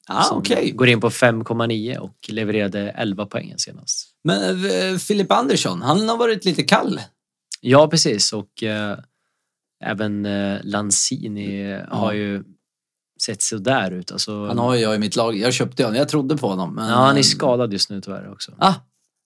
Ah, 0.07 0.23
Som 0.23 0.37
okej. 0.37 0.71
Går 0.71 0.87
in 0.87 1.01
på 1.01 1.09
5,9 1.09 1.97
och 1.97 2.15
levererade 2.27 2.89
11 2.89 3.25
poäng 3.25 3.53
senast. 3.57 4.07
Men 4.23 4.99
Filip 4.99 5.31
Andersson, 5.31 5.81
han 5.81 6.09
har 6.09 6.17
varit 6.17 6.45
lite 6.45 6.63
kall. 6.63 7.01
Ja, 7.61 7.87
precis. 7.87 8.33
Och 8.33 8.63
eh, 8.63 8.97
även 9.83 10.25
eh, 10.25 10.57
Lanzini 10.63 11.79
har 11.87 12.13
ju 12.13 12.43
sett 13.21 13.41
så 13.41 13.57
där 13.57 13.91
ut. 13.91 14.11
Alltså, 14.11 14.45
Han 14.47 14.57
har 14.57 14.75
ju 14.75 14.81
jag 14.81 14.95
i 14.95 14.99
mitt 14.99 15.15
lag. 15.15 15.37
Jag 15.37 15.53
köpte 15.53 15.83
honom, 15.83 15.97
jag 15.97 16.09
trodde 16.09 16.37
på 16.37 16.47
honom. 16.47 16.75
Men, 16.75 16.89
ja, 16.89 16.95
han 16.95 17.17
är 17.17 17.23
skadad 17.23 17.73
just 17.73 17.89
nu 17.89 18.01
tyvärr 18.01 18.31
också. 18.31 18.55
Ah, 18.57 18.73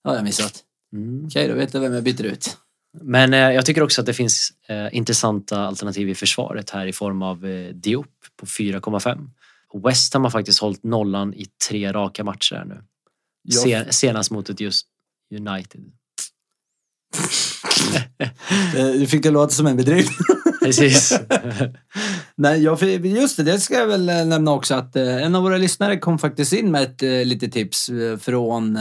har 0.04 0.14
jag 0.14 0.24
missat. 0.24 0.64
Mm. 0.92 1.24
Okej, 1.26 1.48
då 1.48 1.54
vet 1.54 1.74
jag 1.74 1.80
vem 1.80 1.92
jag 1.94 2.02
byter 2.04 2.24
ut. 2.24 2.56
Men 3.02 3.34
eh, 3.34 3.38
jag 3.40 3.66
tycker 3.66 3.82
också 3.82 4.00
att 4.00 4.06
det 4.06 4.14
finns 4.14 4.52
eh, 4.68 4.86
intressanta 4.96 5.60
alternativ 5.66 6.08
i 6.08 6.14
försvaret 6.14 6.70
här 6.70 6.86
i 6.86 6.92
form 6.92 7.22
av 7.22 7.46
eh, 7.46 7.74
Diop 7.74 8.06
på 8.40 8.46
4,5. 8.46 9.30
Och 9.68 9.88
West 9.88 10.14
Ham 10.14 10.24
har 10.24 10.30
faktiskt 10.30 10.58
hållit 10.58 10.84
nollan 10.84 11.34
i 11.34 11.46
tre 11.68 11.92
raka 11.92 12.24
matcher 12.24 12.54
här 12.54 12.64
nu. 12.64 12.82
Sen, 13.52 13.92
senast 13.92 14.30
mot 14.30 14.48
ett 14.50 14.60
just 14.60 14.86
United. 15.34 15.80
Eh, 18.76 18.86
Du 18.86 19.06
fick 19.06 19.22
det 19.22 19.30
låta 19.30 19.50
som 19.50 19.66
en 19.66 19.76
bedrift. 19.76 20.12
Precis. 20.62 21.12
Nej, 22.40 22.62
jag, 22.62 22.82
just 23.04 23.36
det, 23.36 23.42
det 23.42 23.60
ska 23.60 23.74
jag 23.74 23.86
väl 23.86 24.08
eh, 24.08 24.24
nämna 24.26 24.52
också 24.52 24.74
att 24.74 24.96
eh, 24.96 25.22
en 25.24 25.34
av 25.34 25.42
våra 25.42 25.56
lyssnare 25.56 25.98
kom 25.98 26.18
faktiskt 26.18 26.52
in 26.52 26.70
med 26.70 26.82
ett 26.82 27.02
eh, 27.02 27.10
litet 27.10 27.52
tips 27.52 27.90
från 28.20 28.78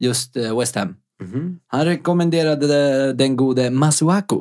just 0.00 0.36
West 0.36 0.74
Ham. 0.76 0.96
Mhm. 1.22 1.58
Han 1.66 1.84
rekommenderade 1.84 3.12
den 3.12 3.36
gode 3.36 3.70
Masuaku. 3.70 4.36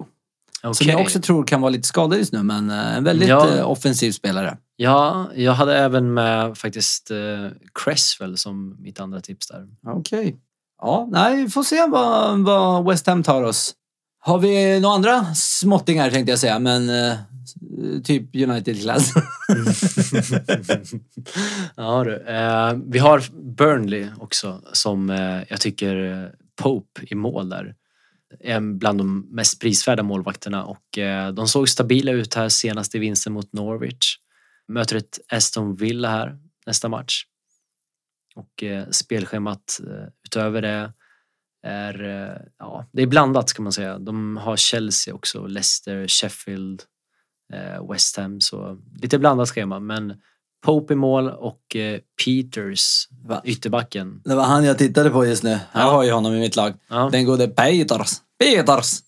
Som 0.61 0.71
Okej. 0.71 0.87
jag 0.87 1.01
också 1.01 1.21
tror 1.21 1.43
kan 1.43 1.61
vara 1.61 1.69
lite 1.69 1.87
skadad 1.87 2.19
just 2.19 2.33
nu, 2.33 2.43
men 2.43 2.69
en 2.69 3.03
väldigt 3.03 3.29
Ja. 3.29 3.63
offensiv 3.63 4.11
spelare. 4.11 4.57
Ja, 4.75 5.27
jag 5.35 5.53
hade 5.53 5.77
även 5.77 6.13
med 6.13 6.57
faktiskt 6.57 7.11
Cresswell 7.83 8.37
som 8.37 8.77
mitt 8.79 8.99
andra 8.99 9.21
tips 9.21 9.47
där. 9.47 9.67
Okej. 9.87 10.35
Ja, 10.81 11.07
nej, 11.11 11.43
vi 11.43 11.49
får 11.49 11.63
se 11.63 11.87
vad, 11.87 12.39
vad 12.39 12.85
West 12.89 13.07
Ham 13.07 13.23
tar 13.23 13.43
oss. 13.43 13.73
Har 14.19 14.39
vi 14.39 14.79
några 14.79 14.95
andra 14.95 15.25
småttingar 15.35 16.09
tänkte 16.11 16.31
jag 16.31 16.39
säga, 16.39 16.59
men 16.59 16.89
Eh, 17.83 18.01
typ 18.01 18.35
United-klass. 18.35 19.13
ja, 21.75 22.03
du. 22.03 22.15
Eh, 22.15 22.73
vi 22.85 22.99
har 22.99 23.23
Burnley 23.55 24.09
också 24.17 24.61
som 24.73 25.09
eh, 25.09 25.43
jag 25.49 25.61
tycker 25.61 26.23
eh, 26.23 26.29
Pope 26.55 27.01
i 27.03 27.15
mål 27.15 27.49
där. 27.49 27.75
Är 28.39 28.59
bland 28.59 28.97
de 28.97 29.27
mest 29.31 29.61
prisvärda 29.61 30.03
målvakterna 30.03 30.65
och 30.65 30.97
eh, 30.97 31.33
de 31.33 31.47
såg 31.47 31.69
stabila 31.69 32.11
ut 32.11 32.33
här 32.33 32.49
senast 32.49 32.95
i 32.95 32.99
vinsten 32.99 33.33
mot 33.33 33.53
Norwich. 33.53 34.17
Möter 34.67 34.95
ett 34.95 35.19
Aston 35.29 35.75
Villa 35.75 36.09
här 36.09 36.37
nästa 36.65 36.89
match. 36.89 37.23
Och 38.35 38.63
eh, 38.63 38.89
spelschemat 38.89 39.79
eh, 39.87 40.07
utöver 40.25 40.61
det 40.61 40.93
är, 41.63 42.03
eh, 42.03 42.41
ja, 42.59 42.89
det 42.91 43.01
är 43.01 43.07
blandat 43.07 43.49
ska 43.49 43.61
man 43.61 43.71
säga. 43.71 43.99
De 43.99 44.37
har 44.37 44.57
Chelsea 44.57 45.13
också, 45.13 45.47
Leicester, 45.47 46.07
Sheffield, 46.07 46.83
West 47.91 48.17
Ham. 48.17 48.41
Så 48.41 48.77
lite 49.01 49.19
blandat 49.19 49.49
schema 49.49 49.79
men 49.79 50.13
Pope 50.65 50.93
i 50.93 50.95
mål 50.95 51.29
och 51.29 51.75
eh, 51.75 51.99
Peters, 52.25 53.07
Va? 53.25 53.41
ytterbacken. 53.45 54.21
Det 54.25 54.35
var 54.35 54.43
han 54.43 54.63
jag 54.63 54.77
tittade 54.77 55.09
på 55.09 55.25
just 55.25 55.43
nu. 55.43 55.49
Jag 55.49 55.59
Ja. 55.73 55.91
har 55.91 56.03
ju 56.03 56.11
honom 56.11 56.33
i 56.33 56.39
mitt 56.39 56.55
lag. 56.55 56.73
Ja. 56.89 57.09
Den 57.11 57.25
gode 57.25 57.47
Peters. 57.47 58.11
Peters! 58.39 58.99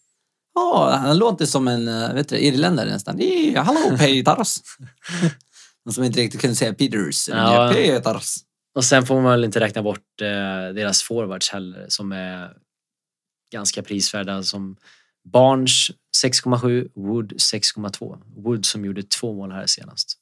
Ja, 0.55 0.99
han 1.01 1.17
låter 1.17 1.45
som 1.45 1.67
en 1.67 1.87
eh, 1.87 2.13
vet 2.13 2.29
du, 2.29 2.37
irländare 2.37 2.89
nästan. 2.89 3.19
Hallå 3.55 3.97
Peters! 3.97 4.57
Någon 5.85 5.93
som 5.93 6.03
inte 6.03 6.19
riktigt 6.19 6.41
kunde 6.41 6.55
säga 6.55 6.73
Peters. 6.73 7.29
Ja. 7.29 7.67
Ja. 7.67 7.73
Peters. 7.73 8.35
Och 8.75 8.83
sen 8.85 9.05
får 9.05 9.15
man 9.21 9.31
väl 9.31 9.43
inte 9.43 9.59
räkna 9.59 9.81
bort 9.83 10.21
eh, 10.21 10.73
deras 10.75 11.03
forwards 11.03 11.49
heller 11.49 11.85
som 11.89 12.11
är 12.11 12.49
ganska 13.51 13.81
prisvärda 13.83 14.43
som 14.43 14.77
Barnes 15.33 15.89
6,7, 16.23 16.87
Wood 16.95 17.33
6,2. 17.33 18.17
Wood 18.37 18.65
som 18.65 18.85
gjorde 18.85 19.03
två 19.03 19.33
mål 19.33 19.51
här 19.51 19.65
senast. 19.65 20.17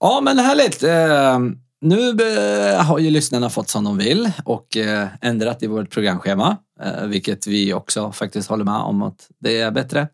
Ja, 0.00 0.20
men 0.22 0.38
härligt. 0.38 0.82
Eh, 0.82 1.38
nu 1.80 2.10
eh, 2.10 2.84
har 2.84 2.98
ju 2.98 3.10
lyssnarna 3.10 3.50
fått 3.50 3.68
som 3.68 3.84
de 3.84 3.98
vill 3.98 4.30
och 4.44 4.76
eh, 4.76 5.08
ändrat 5.20 5.62
i 5.62 5.66
vårt 5.66 5.90
programschema. 5.90 6.56
Eh, 6.82 7.04
vilket 7.06 7.46
vi 7.46 7.72
också 7.74 8.12
faktiskt 8.12 8.48
håller 8.48 8.64
med 8.64 8.74
om 8.80 9.02
att 9.02 9.28
det 9.38 9.60
är 9.60 9.70
bättre. 9.70 10.08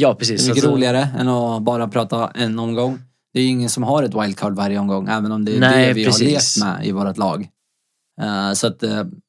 Ja, 0.00 0.08
Det 0.08 0.14
precis. 0.14 0.44
är 0.44 0.48
mycket 0.50 0.64
Alltså, 0.64 0.76
roligare 0.76 1.08
än 1.18 1.28
att 1.28 1.62
bara 1.62 1.88
prata 1.88 2.30
en 2.34 2.58
omgång. 2.58 2.98
Det 3.34 3.40
är 3.40 3.48
ingen 3.48 3.70
som 3.70 3.82
har 3.82 4.02
ett 4.02 4.14
wildcard 4.14 4.56
varje 4.56 4.78
omgång, 4.78 5.08
även 5.08 5.32
om 5.32 5.44
det 5.44 5.56
är 5.56 5.60
Nej, 5.60 5.86
det 5.86 5.92
vi 5.92 6.04
precis. 6.04 6.22
har 6.22 6.66
lekt 6.66 6.78
med 6.80 6.86
i 6.88 6.92
vårt 6.92 7.16
lag. 7.18 7.48
Så 8.54 8.66
att, 8.66 8.82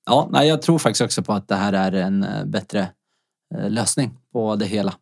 ja, 0.06 0.30
nej, 0.32 0.48
jag 0.48 0.62
tror 0.62 0.80
faktiskt 0.80 1.02
också 1.02 1.24
på 1.24 1.34
att 1.34 1.48
det 1.48 1.56
här 1.56 1.74
är 1.74 1.92
en 1.92 2.26
bättre 2.46 2.88
lösning 3.70 4.18
på 4.34 4.56
det 4.56 4.66
hela. 4.66 4.96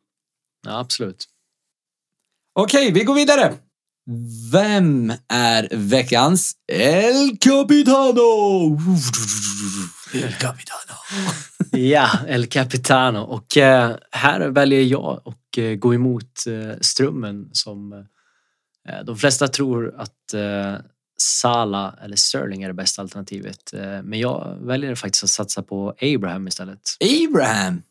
Ja, 0.68 0.80
absolut. 0.80 1.26
Okej, 2.54 2.92
vi 2.92 3.04
går 3.04 3.16
vidare. 3.16 3.54
Vem 4.52 5.14
är 5.28 5.68
veckans 5.72 6.52
El 6.68 7.38
Capitano? 7.40 8.78
El 10.14 10.34
Capitano. 10.34 10.96
Ja, 11.72 12.10
El 12.28 12.48
Capitano. 12.48 13.20
Och 13.20 13.58
eh, 13.58 13.96
här 14.12 14.50
väljer 14.50 14.82
jag 14.82 15.22
att 15.26 15.58
eh, 15.58 15.74
gå 15.74 15.94
emot 15.94 16.48
eh, 16.48 16.78
strömmen 16.82 17.50
som 17.52 17.94
eh, 17.94 19.04
de 19.06 19.18
flesta 19.18 19.48
tror 19.48 19.96
att 19.98 20.34
eh, 20.34 20.76
Sala 21.18 21.96
eller 22.04 22.16
Sterling 22.16 22.64
är 22.64 22.68
det 22.68 22.74
bästa 22.74 23.02
alternativet. 23.02 23.74
Eh, 23.74 24.02
men 24.04 24.20
jag 24.20 24.58
väljer 24.62 24.96
faktiskt 24.96 25.24
att 25.24 25.30
satsa 25.30 25.64
på 25.64 25.96
Abraham 26.02 26.48
istället. 26.48 26.82
Abraham. 27.30 27.82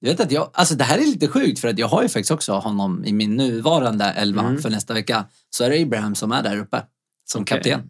Du 0.00 0.08
vet 0.08 0.20
att 0.20 0.32
jag, 0.32 0.50
alltså 0.52 0.74
det 0.74 0.84
här 0.84 0.98
är 0.98 1.02
lite 1.06 1.28
sjukt 1.28 1.60
för 1.60 1.68
att 1.68 1.78
jag 1.78 1.88
har 1.88 2.02
ju 2.02 2.08
faktiskt 2.08 2.30
också 2.30 2.52
honom 2.52 3.04
i 3.04 3.12
min 3.12 3.36
nuvarande 3.36 4.04
elva 4.04 4.42
Mm. 4.42 4.62
för 4.62 4.70
nästa 4.70 4.94
vecka. 4.94 5.24
Så 5.50 5.64
är 5.64 5.70
det 5.70 5.82
Abraham 5.82 6.14
som 6.14 6.32
är 6.32 6.42
där 6.42 6.56
uppe 6.58 6.82
som 7.24 7.42
Okej. 7.42 7.56
kapten. 7.56 7.88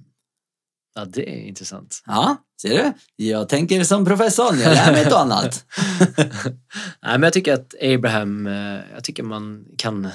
Ja, 0.94 1.04
det 1.04 1.30
är 1.30 1.48
intressant. 1.48 2.02
Ja, 2.06 2.36
ser 2.62 2.68
du? 2.68 2.92
Jag 3.24 3.48
tänker 3.48 3.84
som 3.84 4.04
professorn, 4.04 4.58
jag 4.60 4.74
lär 4.74 4.92
mig 4.92 5.02
ett 5.02 5.12
och 5.12 5.20
annat. 5.20 5.64
Nej, 6.16 6.54
men 7.02 7.22
jag 7.22 7.32
tycker 7.32 7.54
att 7.54 7.74
Abraham, 7.82 8.46
eh, 8.46 8.80
jag 8.94 9.04
tycker 9.04 9.22
man 9.22 9.64
kan 9.78 10.08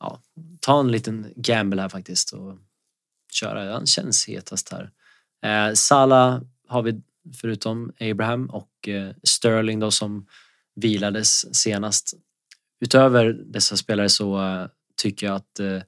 ja, 0.00 0.18
ta 0.60 0.80
en 0.80 0.92
liten 0.92 1.32
gamble 1.36 1.82
här 1.82 1.88
faktiskt 1.88 2.32
och 2.32 2.58
köra. 3.32 3.72
Han 3.72 3.86
känns 3.86 4.28
hetast 4.28 4.72
här. 4.72 4.90
Eh, 5.44 5.74
Salah 5.74 6.40
har 6.68 6.82
vi 6.82 7.00
förutom 7.40 7.92
Abraham 8.00 8.46
och 8.50 8.88
eh, 8.88 9.14
Sterling 9.22 9.80
då 9.80 9.90
som 9.90 10.26
vilades 10.80 11.54
senast. 11.56 12.14
Utöver 12.80 13.24
dessa 13.32 13.76
spelare 13.76 14.08
så 14.08 14.38
eh, 14.42 14.66
tycker 15.02 15.26
jag 15.26 15.36
att 15.36 15.60
eh, 15.60 15.80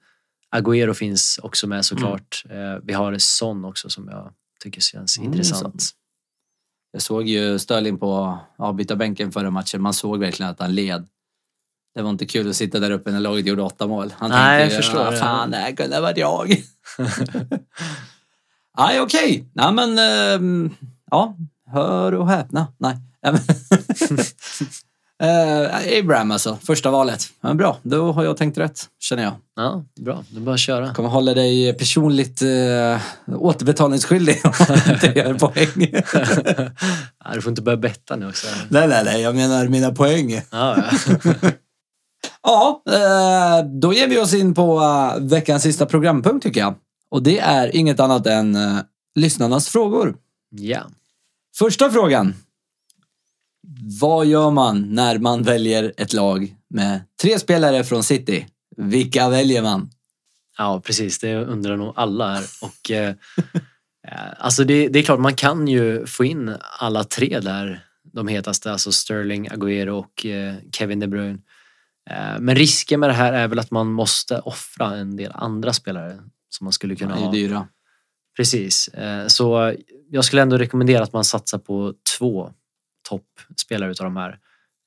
Agüero 0.57 0.94
finns 0.94 1.40
också 1.42 1.66
med 1.66 1.85
såklart. 1.85 2.44
Eh, 2.50 2.76
vi 2.83 2.92
har 2.92 3.18
Son 3.18 3.64
också 3.64 3.88
som 3.90 4.09
jag 4.09 4.33
tycker 4.62 4.81
känns 4.81 5.18
Mm, 5.18 5.33
intressant. 5.33 5.83
Son. 5.83 5.96
Jag 6.92 7.03
såg 7.03 7.29
ju 7.29 7.59
Sterling 7.59 7.98
på 7.98 8.38
avbytarbänken 8.59 9.33
förra 9.33 9.50
matchen. 9.50 9.83
Man 9.83 9.94
såg 9.94 10.18
verkligen 10.18 10.50
att 10.50 10.61
han 10.61 10.74
led. 10.74 11.09
Det 11.94 12.03
var 12.03 12.11
inte 12.11 12.26
kul 12.26 12.50
att 12.50 12.57
sitta 12.57 12.79
där 12.79 12.90
uppe 12.90 13.11
när 13.11 13.20
laget 13.20 13.46
gjorde 13.46 13.62
åtta 13.62 13.87
mål. 13.87 14.14
Han 14.16 14.31
Nej, 14.31 14.61
tänkte, 14.61 14.76
jag 14.76 14.85
förstår 14.85 15.12
fan, 15.12 15.50
det 15.50 15.57
här 15.57 15.72
kunde 15.72 15.96
ha 15.96 16.03
varit 16.03 16.18
jag. 16.18 16.48
Nej, 18.79 19.00
okej. 19.00 19.50
Nej, 19.55 19.72
men 19.72 19.98
ehm, 19.98 20.74
ja, 21.11 21.37
hör 21.66 22.14
och 22.14 22.29
häpna. 22.29 22.72
Nej. 22.79 22.96
Ja, 25.20 25.26
Eh, 25.26 25.98
Abraham 25.98 26.30
alltså, 26.30 26.59
första 26.62 26.90
valet. 26.90 27.26
Men 27.40 27.56
bra, 27.56 27.78
då 27.83 28.12
har 28.12 28.24
jag 28.24 28.37
tänkt 28.37 28.59
rätt, 28.59 28.85
känner 29.00 29.22
jag. 29.22 29.33
Ja, 29.56 29.85
bra. 30.00 30.24
Det 30.30 30.37
är 30.37 30.40
bara 30.40 30.54
att 30.54 30.61
köra. 30.61 30.94
kommer 30.94 31.09
hålla 31.09 31.35
dig 31.35 31.72
personligt 31.78 32.42
eh, 32.42 33.00
återbetalningsskyldig 33.37 34.40
om 34.44 34.52
du 34.87 34.92
inte 34.92 35.06
gör 35.18 35.35
poäng. 35.35 36.02
ja, 37.24 37.35
du 37.35 37.42
får 37.42 37.50
inte 37.50 37.62
börja 37.62 37.76
betta 37.76 38.16
nu 38.16 38.28
också. 38.28 38.46
nej, 38.68 38.88
nej, 38.88 39.04
nej, 39.04 39.22
jag 39.22 39.35
menar 39.35 39.68
mina 39.68 39.90
poäng. 39.90 40.33
Ja, 40.50 40.76
ja. 40.76 41.14
Ja, 42.42 42.83
eh, 42.88 43.66
då 43.80 43.92
ger 43.94 44.09
vi 44.09 44.18
oss 44.18 44.35
in 44.35 44.54
på 44.54 44.80
eh, 44.80 45.22
veckans 45.28 45.62
sista 45.62 45.87
programpunkt 45.87 46.42
tycker 46.42 46.61
jag. 46.61 46.74
Och 47.11 47.22
det 47.22 47.38
är 47.38 47.76
inget 47.76 48.00
annat 48.00 48.26
än 48.26 48.54
eh, 48.56 48.78
lyssnarnas 49.14 49.68
frågor. 49.68 50.16
ja. 50.50 50.80
Första 51.59 51.90
frågan. 51.90 52.35
Vad 54.00 54.26
gör 54.26 54.50
man 54.50 54.94
när 54.94 55.18
man 55.18 55.42
väljer 55.42 55.92
ett 55.96 56.12
lag 56.12 56.54
med 56.70 57.00
tre 57.22 57.38
spelare 57.38 57.85
från 57.85 58.02
City? 58.02 58.46
Vilka 58.76 59.28
väljer 59.28 59.62
man? 59.62 59.90
Ja, 60.59 60.80
precis. 60.85 61.18
Det 61.18 61.37
undrar 61.37 61.76
nog 61.76 61.92
alla 61.96 62.35
här. 62.35 62.44
Och, 62.62 62.90
eh, 62.90 63.14
eh, 64.09 64.33
alltså 64.38 64.64
det, 64.64 64.88
det 64.88 64.98
är 64.98 65.02
klart, 65.02 65.20
man 65.20 65.35
kan 65.35 65.68
ju 65.68 66.06
få 66.06 66.24
in 66.24 66.56
alla 66.78 67.04
tre 67.04 67.40
där. 67.40 67.85
De 68.12 68.28
hetaste, 68.28 68.72
alltså 68.72 68.92
Sterling, 68.92 69.48
Agüero 69.48 69.88
och 69.90 70.26
eh, 70.26 70.54
Kevin 70.72 71.00
De 71.00 71.06
Bruyne. 71.06 71.38
Eh, 72.11 72.38
men 72.40 72.56
risken 72.56 73.00
med 73.00 73.09
det 73.09 73.14
här 73.14 73.33
är 73.33 73.48
väl 73.48 73.59
att 73.59 73.70
man 73.70 73.92
måste 73.92 74.38
offra 74.38 74.96
en 74.96 75.16
del 75.16 75.33
andra 75.35 75.72
spelare 75.72 76.18
som 76.48 76.64
man 76.64 76.72
skulle 76.72 76.96
kunna 76.96 77.14
ha. 77.14 77.30
dyra. 77.33 77.68
Precis. 78.37 78.88
Eh, 78.88 79.26
Så 79.26 79.74
jag 80.11 80.24
skulle 80.24 80.42
ändå 80.42 80.59
rekommendera 80.59 81.02
att 81.02 81.12
man 81.12 81.24
satsar 81.24 81.59
på 81.59 81.94
två 82.18 82.52
toppspelare 83.11 83.90
utav 83.90 84.05
de 84.05 84.16
här. 84.16 84.38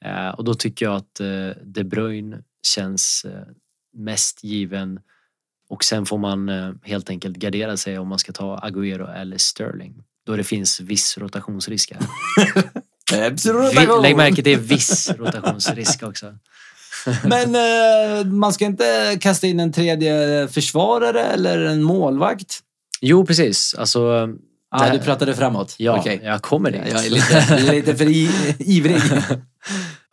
Eh, 0.06 0.30
Och 0.36 0.44
då 0.44 0.54
tycker 0.54 0.86
jag 0.86 0.96
att 0.96 1.20
eh, 1.20 1.50
De 1.64 1.84
Bruyne 1.84 2.38
känns 2.68 3.26
eh, 3.26 3.48
mest 3.98 4.44
given 4.44 5.00
och 5.70 5.84
sen 5.84 6.06
får 6.06 6.18
man 6.18 6.50
helt 6.84 7.10
enkelt 7.10 7.38
gardera 7.38 7.78
sig 7.78 8.00
om 8.00 8.08
man 8.08 8.20
ska 8.20 8.32
ta 8.32 8.58
Agüero 8.58 9.16
eller 9.16 9.38
Sterling. 9.38 10.04
Då 10.26 10.36
det 10.36 10.44
finns 10.44 10.80
viss 10.80 11.18
rotationsrisk 11.18 11.92
här. 11.92 12.02
Lägg 14.02 14.18
märke 14.18 14.44
till 14.44 14.60
viss 14.60 15.10
rotationsrisk 15.10 16.04
också. 16.04 16.34
Men 17.24 17.56
eh, 17.56 18.26
man 18.26 18.54
ska 18.54 18.66
inte 18.66 19.18
kasta 19.22 19.48
in 19.48 19.60
en 19.60 19.72
tredje 19.72 20.48
försvarare 20.48 21.22
eller 21.22 21.60
en 21.60 21.84
målvakt? 21.84 22.60
Jo, 23.02 23.26
precis. 23.26 23.76
Alltså, 23.76 24.30
Ja, 24.74 24.86
Det- 24.86 24.98
du 24.98 25.00
pratade 25.04 25.36
framåt. 25.36 25.76
ja, 25.78 25.98
Okej. 26.00 26.20
jag 26.24 26.42
kommer 26.42 26.72
dit. 26.72 26.82
Jag 26.92 27.06
är 27.06 27.10
lite, 27.10 27.72
lite 27.74 27.96
för 27.96 28.06
ivrig. 28.70 29.02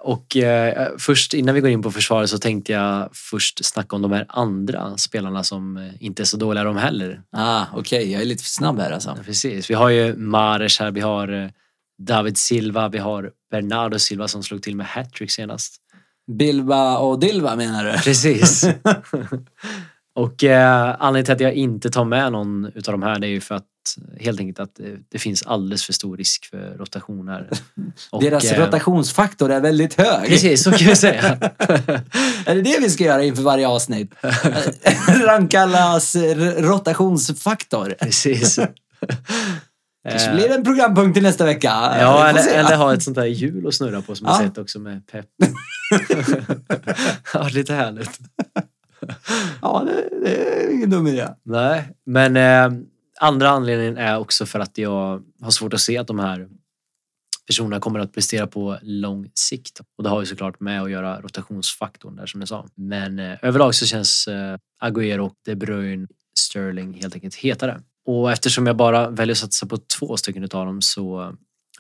Och 0.02 0.36
eh, 0.36 0.88
först 0.98 1.34
innan 1.34 1.54
vi 1.54 1.60
går 1.60 1.70
in 1.70 1.82
på 1.82 1.90
försvaret 1.90 2.30
så 2.30 2.38
tänkte 2.38 2.72
jag 2.72 3.08
först 3.12 3.64
snacka 3.64 3.96
om 3.96 4.02
de 4.02 4.12
här 4.12 4.26
andra 4.28 4.96
spelarna 4.96 5.44
som 5.44 5.76
eh, 5.76 5.82
inte 6.00 6.22
är 6.22 6.24
så 6.24 6.36
dåliga 6.36 6.64
de 6.64 6.76
heller. 6.76 7.22
Ah, 7.32 7.64
Okej, 7.74 8.12
jag 8.12 8.22
är 8.22 8.26
lite 8.26 8.42
för 8.42 8.50
snabb 8.50 8.78
här 8.80 8.90
alltså. 8.90 9.14
Ja, 9.16 9.22
precis. 9.24 9.70
Vi 9.70 9.74
har 9.74 9.88
ju 9.88 10.16
Mares 10.16 10.78
här, 10.78 10.90
vi 10.90 11.00
har 11.00 11.42
eh, 11.42 11.48
David 11.98 12.38
Silva, 12.38 12.88
vi 12.88 12.98
har 12.98 13.30
Bernardo 13.50 13.98
Silva 13.98 14.28
som 14.28 14.42
slog 14.42 14.62
till 14.62 14.76
med 14.76 14.86
hattrick 14.86 15.30
senast. 15.30 15.76
Bilba 16.38 16.98
och 16.98 17.20
Dilva 17.20 17.56
menar 17.56 17.84
du? 17.84 17.92
Precis. 17.98 18.64
Och 20.14 20.44
eh, 20.44 20.96
anledningen 20.98 21.24
till 21.24 21.34
att 21.34 21.40
jag 21.40 21.54
inte 21.54 21.90
tar 21.90 22.04
med 22.04 22.32
någon 22.32 22.70
utav 22.74 22.92
de 22.92 23.02
här 23.02 23.18
det 23.18 23.26
är 23.26 23.30
ju 23.30 23.40
för 23.40 23.54
att 23.54 23.66
helt 24.20 24.40
enkelt 24.40 24.60
att 24.60 24.80
det, 25.10 25.18
finns 25.18 25.42
alldeles 25.42 25.84
för 25.84 25.92
stor 25.92 26.16
risk 26.16 26.44
för 26.50 26.76
rotation 26.78 27.28
här. 27.28 27.48
Och, 28.10 28.22
Deras 28.22 28.44
eh, 28.44 28.64
rotationsfaktor 28.64 29.50
är 29.50 29.60
väldigt 29.60 29.94
hög. 29.94 30.28
Precis, 30.28 30.62
så 30.62 30.70
kan 30.72 30.88
vi 30.88 30.96
säga. 30.96 31.22
Är 32.46 32.54
det 32.54 32.62
det 32.62 32.78
vi 32.80 32.90
ska 32.90 33.04
göra 33.04 33.24
inför 33.24 33.42
varje 33.42 33.68
avsnitt? 33.68 34.14
Ranka 35.24 35.60
allas 35.60 36.16
rotationsfaktor. 36.58 37.94
Precis. 38.00 38.58
Kanske 40.08 40.34
blir 40.34 40.48
det 40.48 40.54
en 40.54 40.64
programpunkt 40.64 41.14
till 41.14 41.22
nästa 41.22 41.44
vecka. 41.44 41.68
Ja, 42.00 42.28
eller, 42.28 42.48
eller 42.48 42.76
ha 42.76 42.94
ett 42.94 43.02
sånt 43.02 43.16
där 43.16 43.24
hjul 43.24 43.66
att 43.66 43.74
snurra 43.74 44.02
på 44.02 44.14
som 44.14 44.26
jag 44.26 44.34
Ja. 44.34 44.38
sett 44.38 44.58
också 44.58 44.78
med 44.78 45.06
pepp. 45.06 45.26
ja, 47.34 47.48
lite 47.52 47.74
härligt. 47.74 48.18
Ja, 49.62 49.86
det, 49.86 50.20
det 50.24 50.64
är 50.64 50.70
ingen 50.74 50.90
dum 50.90 51.06
idé. 51.06 51.28
Nej, 51.42 51.88
men 52.06 52.36
eh, 52.36 52.80
andra 53.20 53.50
anledningen 53.50 53.96
är 53.96 54.18
också 54.18 54.46
för 54.46 54.60
att 54.60 54.78
jag 54.78 55.22
har 55.42 55.50
svårt 55.50 55.74
att 55.74 55.80
se 55.80 55.98
att 55.98 56.06
de 56.06 56.18
här 56.18 56.48
personerna 57.46 57.80
kommer 57.80 58.00
att 58.00 58.12
prestera 58.12 58.46
på 58.46 58.78
lång 58.82 59.30
sikt. 59.34 59.80
Och 59.98 60.04
det 60.04 60.10
har 60.10 60.20
ju 60.20 60.26
såklart 60.26 60.60
med 60.60 60.82
att 60.82 60.90
göra 60.90 61.20
rotationsfaktorn 61.20 62.16
där 62.16 62.26
som 62.26 62.40
jag 62.40 62.48
sa. 62.48 62.66
Men 62.74 63.18
eh, 63.18 63.38
överlag 63.42 63.74
så 63.74 63.86
känns 63.86 64.28
eh, 64.28 64.56
Agüero 64.82 65.18
och 65.18 65.34
De 65.44 65.54
Bruyne, 65.54 66.06
Sterling 66.38 66.94
helt 66.94 67.14
enkelt 67.14 67.34
hetare. 67.34 67.82
Och 68.06 68.32
eftersom 68.32 68.66
jag 68.66 68.76
bara 68.76 69.10
väljer 69.10 69.34
att 69.34 69.38
satsa 69.38 69.66
på 69.66 69.76
två 69.98 70.16
stycken 70.16 70.44
utav 70.44 70.66
dem 70.66 70.82
så 70.82 71.22
eh, 71.22 71.30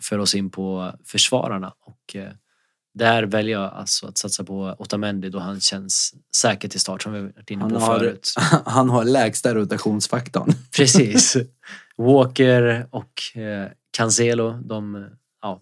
för 0.02 0.18
oss 0.18 0.34
in 0.34 0.50
på 0.50 0.92
försvararna 1.04 1.72
och 1.80 2.16
eh, 2.16 2.32
där 2.94 3.22
väljer 3.22 3.60
jag 3.60 3.72
alltså 3.72 4.06
att 4.06 4.18
satsa 4.18 4.44
på 4.44 4.76
Otamendi 4.78 5.30
då 5.30 5.38
han 5.38 5.60
känns 5.60 6.14
säker 6.36 6.68
till 6.68 6.80
start 6.80 7.02
som 7.02 7.12
vi 7.12 7.20
varit 7.20 7.50
inne 7.50 7.62
Han 7.62 7.70
på 7.70 7.78
har, 7.78 7.98
förut. 7.98 8.34
han 8.66 8.90
har 8.90 9.04
lägsta 9.04 9.54
rotationsfaktorn. 9.54 10.52
Precis. 10.76 11.36
Walker 11.96 12.86
och 12.90 13.36
eh, 13.36 13.68
Cancelo, 13.96 14.52
de 14.52 15.06
ja, 15.42 15.60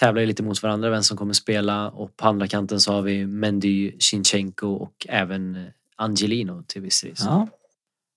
tävlar 0.00 0.20
ju 0.20 0.26
lite 0.26 0.42
mot 0.42 0.62
varandra 0.62 0.90
vem 0.90 1.02
som 1.02 1.16
kommer 1.16 1.34
spela 1.34 1.90
och 1.90 2.16
på 2.16 2.28
andra 2.28 2.46
kanten 2.46 2.80
så 2.80 2.92
har 2.92 3.02
vi 3.02 3.26
Mendy, 3.26 3.92
Shinchenko 3.98 4.68
och 4.68 5.06
även 5.08 5.56
eh, 5.56 5.62
Angelino 5.96 6.62
till 6.66 6.82
viss 6.82 7.04
risk. 7.04 7.22
Ja. 7.24 7.48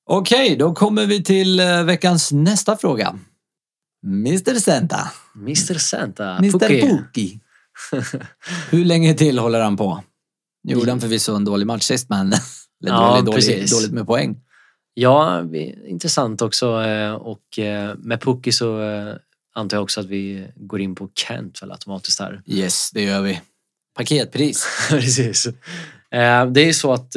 Okej, 0.05 0.55
då 0.55 0.73
kommer 0.73 1.05
vi 1.05 1.23
till 1.23 1.59
eh, 1.59 1.83
veckans 1.83 2.31
nästa 2.31 2.77
fråga. 2.77 3.19
Mr 4.03 4.53
Santa. 4.59 5.11
Mr 5.35 5.77
Santa, 5.77 6.37
Mr 6.37 6.59
Puki. 6.59 7.39
Hur 8.69 8.85
länge 8.85 9.13
till 9.13 9.39
håller 9.39 9.61
han 9.61 9.77
på? 9.77 10.03
Nu 10.63 10.73
gjorde 10.73 10.91
han 10.91 11.01
förvisso 11.01 11.35
en 11.35 11.45
dålig 11.45 11.67
match 11.67 11.83
sist, 11.83 12.09
men 12.09 12.27
eller 12.83 12.91
Ja, 12.95 13.21
dålig, 13.21 13.33
precis. 13.35 13.71
dåligt 13.71 13.91
med 13.91 14.05
poäng. 14.07 14.37
Ja, 14.93 15.43
intressant 15.87 16.41
också. 16.41 16.81
eh, 16.83 17.11
Och 17.13 17.59
eh, 17.59 17.95
med 17.97 18.21
Pukki 18.21 18.51
så 18.51 18.81
eh, 18.81 19.15
antar 19.53 19.77
jag 19.77 19.83
också 19.83 19.99
att 19.99 20.05
vi 20.05 20.47
går 20.55 20.81
in 20.81 20.95
på 20.95 21.09
Kent 21.15 21.61
väl 21.61 21.71
automatiskt 21.71 22.19
här. 22.19 22.41
Yes, 22.45 22.91
det 22.91 23.01
gör 23.03 23.21
vi. 23.21 23.41
Paketpris. 23.97 24.65
Precis. 24.89 25.47
Det 26.51 26.61
är 26.69 26.73
så 26.73 26.93
att 26.93 27.11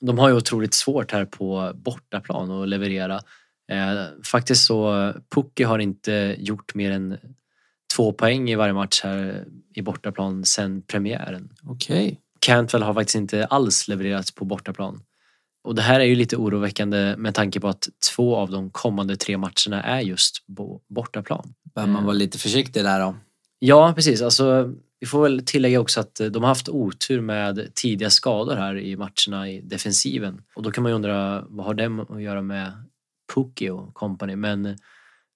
de 0.00 0.18
har 0.18 0.28
ju 0.28 0.34
otroligt 0.34 0.74
svårt 0.74 1.12
här 1.12 1.24
på 1.24 1.72
bortaplan 1.74 2.50
att 2.50 2.68
leverera. 2.68 3.20
Faktiskt 4.24 4.64
så, 4.64 5.12
Pukki 5.34 5.62
har 5.62 5.78
inte 5.78 6.36
gjort 6.38 6.74
mer 6.74 6.90
än 6.90 7.18
två 7.96 8.12
poäng 8.12 8.50
i 8.50 8.54
varje 8.54 8.72
match 8.72 9.00
här 9.04 9.44
i 9.74 9.82
bortaplan 9.82 10.44
sedan 10.44 10.82
premiären. 10.82 11.48
Okej. 11.62 12.20
Cantwell 12.40 12.82
har 12.82 12.94
faktiskt 12.94 13.16
inte 13.16 13.46
alls 13.46 13.88
levererat 13.88 14.34
på 14.34 14.44
bortaplan. 14.44 15.02
Och 15.64 15.74
det 15.74 15.82
här 15.82 16.00
är 16.00 16.04
ju 16.04 16.14
lite 16.14 16.36
oroväckande 16.36 17.14
med 17.16 17.34
tanke 17.34 17.60
på 17.60 17.68
att 17.68 17.88
två 18.14 18.36
av 18.36 18.50
de 18.50 18.70
kommande 18.70 19.16
tre 19.16 19.36
matcherna 19.36 19.82
är 19.82 20.00
just 20.00 20.46
på 20.56 20.80
bortaplan. 20.88 21.54
Behöver 21.74 21.92
man 21.92 22.04
vara 22.04 22.14
lite 22.14 22.38
försiktig 22.38 22.84
där 22.84 23.00
då. 23.00 23.16
Ja, 23.58 23.92
precis. 23.94 24.22
Alltså, 24.22 24.74
vi 25.00 25.06
får 25.06 25.22
väl 25.22 25.42
tillägga 25.46 25.80
också 25.80 26.00
att 26.00 26.14
de 26.30 26.42
har 26.42 26.48
haft 26.48 26.68
otur 26.68 27.20
med 27.20 27.74
tidiga 27.74 28.10
skador 28.10 28.56
här 28.56 28.78
i 28.78 28.96
matcherna 28.96 29.50
i 29.50 29.60
defensiven. 29.60 30.42
Och 30.54 30.62
då 30.62 30.70
kan 30.70 30.82
man 30.82 30.92
ju 30.92 30.96
undra, 30.96 31.44
vad 31.48 31.66
har 31.66 31.74
det 31.74 32.14
att 32.14 32.22
göra 32.22 32.42
med 32.42 32.72
Pukki 33.34 33.70
och 33.70 33.94
company? 33.94 34.36
Men 34.36 34.78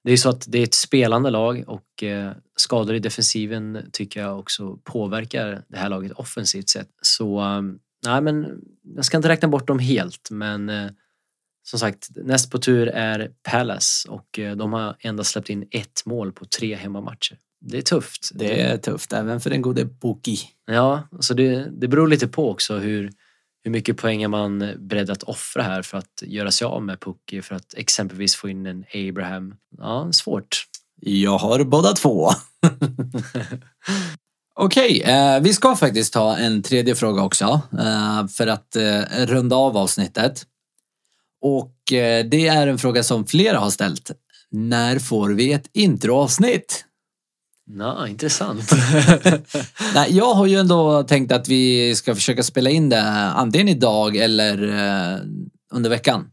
det 0.05 0.13
är 0.13 0.17
så 0.17 0.29
att 0.29 0.45
det 0.49 0.59
är 0.59 0.63
ett 0.63 0.75
spelande 0.75 1.31
lag 1.31 1.65
och 1.67 2.03
eh, 2.03 2.33
skador 2.57 2.95
i 2.95 2.99
defensiven 2.99 3.91
tycker 3.93 4.21
jag 4.21 4.39
också 4.39 4.79
påverkar 4.85 5.63
det 5.69 5.79
här 5.79 5.89
laget 5.89 6.13
offensivt 6.13 6.69
sett. 6.69 6.89
Så 7.03 7.41
eh, 7.41 7.63
nej, 8.07 8.23
men 8.23 8.61
jag 8.97 9.05
ska 9.05 9.17
inte 9.17 9.29
räkna 9.29 9.49
bort 9.49 9.67
dem 9.67 9.79
helt, 9.79 10.29
men 10.31 10.69
eh, 10.69 10.91
som 11.63 11.79
sagt, 11.79 12.09
näst 12.17 12.51
på 12.51 12.59
tur 12.59 12.89
är 12.89 13.31
Palace 13.43 14.09
och 14.09 14.39
eh, 14.39 14.57
de 14.57 14.73
har 14.73 14.97
endast 15.01 15.31
släppt 15.31 15.51
in 15.51 15.69
ett 15.71 16.03
mål 16.07 16.33
på 16.33 16.45
tre 16.45 16.75
hemmamatcher. 16.75 17.39
Det 17.61 17.79
är 17.79 17.83
tufft. 17.83 18.31
Det 18.35 18.63
är 18.63 18.77
tufft, 18.77 19.13
även 19.13 19.41
för 19.41 19.51
den 19.51 19.63
gode 19.63 19.85
Boki. 19.85 20.39
Ja, 20.67 21.09
alltså 21.13 21.35
det, 21.35 21.71
det 21.71 21.89
beror 21.89 22.09
lite 22.09 22.29
på 22.29 22.51
också 22.51 22.79
hur, 22.79 23.11
hur 23.69 23.73
mycket 23.73 23.97
poäng 23.97 24.23
är 24.23 24.29
man 24.29 24.73
beredd 24.79 25.11
att 25.11 25.23
offra 25.23 25.63
här 25.63 25.83
för 25.83 25.99
att 25.99 26.23
göra 26.23 26.51
sig 26.51 26.65
av 26.65 26.83
med 26.83 27.01
Pukki 27.01 27.43
för 27.43 27.55
att 27.55 27.75
exempelvis 27.77 28.37
få 28.37 28.49
in 28.49 28.67
en 28.67 28.85
Abraham. 28.95 29.55
Ja, 29.79 30.13
svårt. 30.13 30.65
Jag 31.01 31.39
har 31.39 31.65
båda 31.65 31.93
två. 31.93 32.31
Okej, 34.55 35.03
eh, 35.03 35.41
vi 35.41 35.53
ska 35.53 35.77
faktiskt 35.77 36.13
ta 36.13 36.37
en 36.37 36.63
tredje 36.63 36.95
fråga 36.95 37.23
också 37.23 37.61
eh, 37.79 38.27
för 38.27 38.47
att 38.47 38.77
eh, 38.77 39.01
runda 39.27 39.57
av 39.57 39.77
avsnittet. 39.77 40.47
Och 41.41 41.93
eh, 41.93 42.25
det 42.25 42.49
är 42.49 42.67
en 42.67 42.79
fråga 42.79 43.03
som 43.03 43.27
flera 43.27 43.59
har 43.59 43.71
ställt. 43.71 44.11
När 44.51 44.99
får 44.99 45.31
vi 45.31 45.53
ett 45.53 45.71
introavsnitt? 45.73 46.85
Ja, 47.79 48.09
intressant. 48.09 48.71
Nej, 49.95 50.17
jag 50.17 50.35
har 50.35 50.47
ju 50.47 50.57
ändå 50.57 51.03
tänkt 51.03 51.33
att 51.33 51.49
vi 51.49 51.95
ska 51.95 52.15
försöka 52.15 52.43
spela 52.43 52.71
in 52.71 52.89
det 52.89 53.03
antingen 53.13 53.69
idag 53.69 54.17
eller 54.17 54.63
eh, 54.63 55.19
under 55.73 55.91
veckan. 55.91 56.31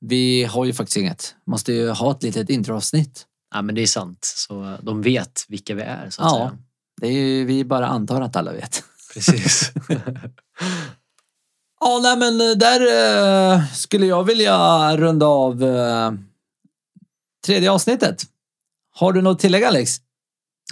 Vi 0.00 0.44
har 0.44 0.64
ju 0.64 0.72
faktiskt 0.72 0.96
inget. 0.96 1.34
Måste 1.46 1.72
ju 1.72 1.88
ha 1.90 2.10
ett 2.10 2.22
litet 2.22 2.50
introavsnitt. 2.50 3.26
ja, 3.54 3.62
men 3.62 3.74
det 3.74 3.82
är 3.82 3.86
sant. 3.86 4.18
Så 4.36 4.76
de 4.82 5.02
vet 5.02 5.44
vilka 5.48 5.74
vi 5.74 5.82
är 5.82 6.10
så 6.10 6.22
att 6.22 6.32
Ja, 6.32 6.36
säga. 6.38 6.58
det 7.00 7.06
är 7.06 7.12
ju, 7.12 7.44
vi 7.44 7.64
bara 7.64 7.86
antar 7.86 8.20
att 8.20 8.36
alla 8.36 8.52
vet. 8.52 8.82
Precis. 9.14 9.72
Ja, 11.84 12.00
nej 12.02 12.16
men 12.16 12.40
eh, 12.50 12.56
där 12.56 12.80
eh, 13.54 13.64
skulle 13.74 14.06
jag 14.06 14.24
vilja 14.24 14.56
runda 14.96 15.26
av 15.26 15.62
eh, 15.64 16.12
tredje 17.46 17.70
avsnittet. 17.70 18.22
Har 18.94 19.12
du 19.12 19.22
något 19.22 19.38
tillägg 19.38 19.64
Alex? 19.64 19.96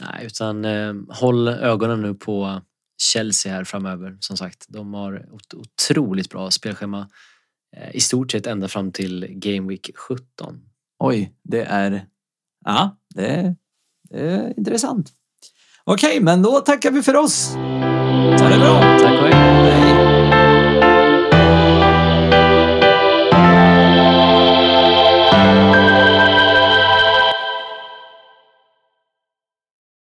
Nej, 0.03 0.26
utan 0.26 0.64
eh, 0.64 0.94
håll 1.09 1.48
ögonen 1.48 2.03
nu 2.03 2.14
på 2.14 2.61
Chelsea 3.03 3.53
här 3.53 3.64
framöver. 3.64 4.16
Som 4.20 4.37
sagt, 4.37 4.64
de 4.68 4.94
har 4.94 5.14
ett 5.14 5.55
otroligt 5.55 6.31
bra 6.31 6.50
spelschema. 6.50 7.09
Eh, 7.76 7.96
I 7.96 8.00
stort 8.00 8.33
sett 8.33 8.46
ända 8.46 8.68
fram 8.68 8.92
till 8.92 9.26
Game 9.31 9.68
Week 9.68 9.90
17. 9.96 10.61
Oj, 10.98 11.33
det 11.44 11.62
är... 11.62 12.07
Ja, 12.64 12.96
det 13.14 13.26
är, 13.26 13.57
det 14.11 14.20
är 14.20 14.59
intressant. 14.59 15.12
Okej, 15.85 16.20
men 16.20 16.42
då 16.42 16.61
tackar 16.61 16.90
vi 16.90 17.03
för 17.03 17.16
oss. 17.16 17.55
Ha 18.40 18.48
det 18.48 18.59
bra! 18.59 19.39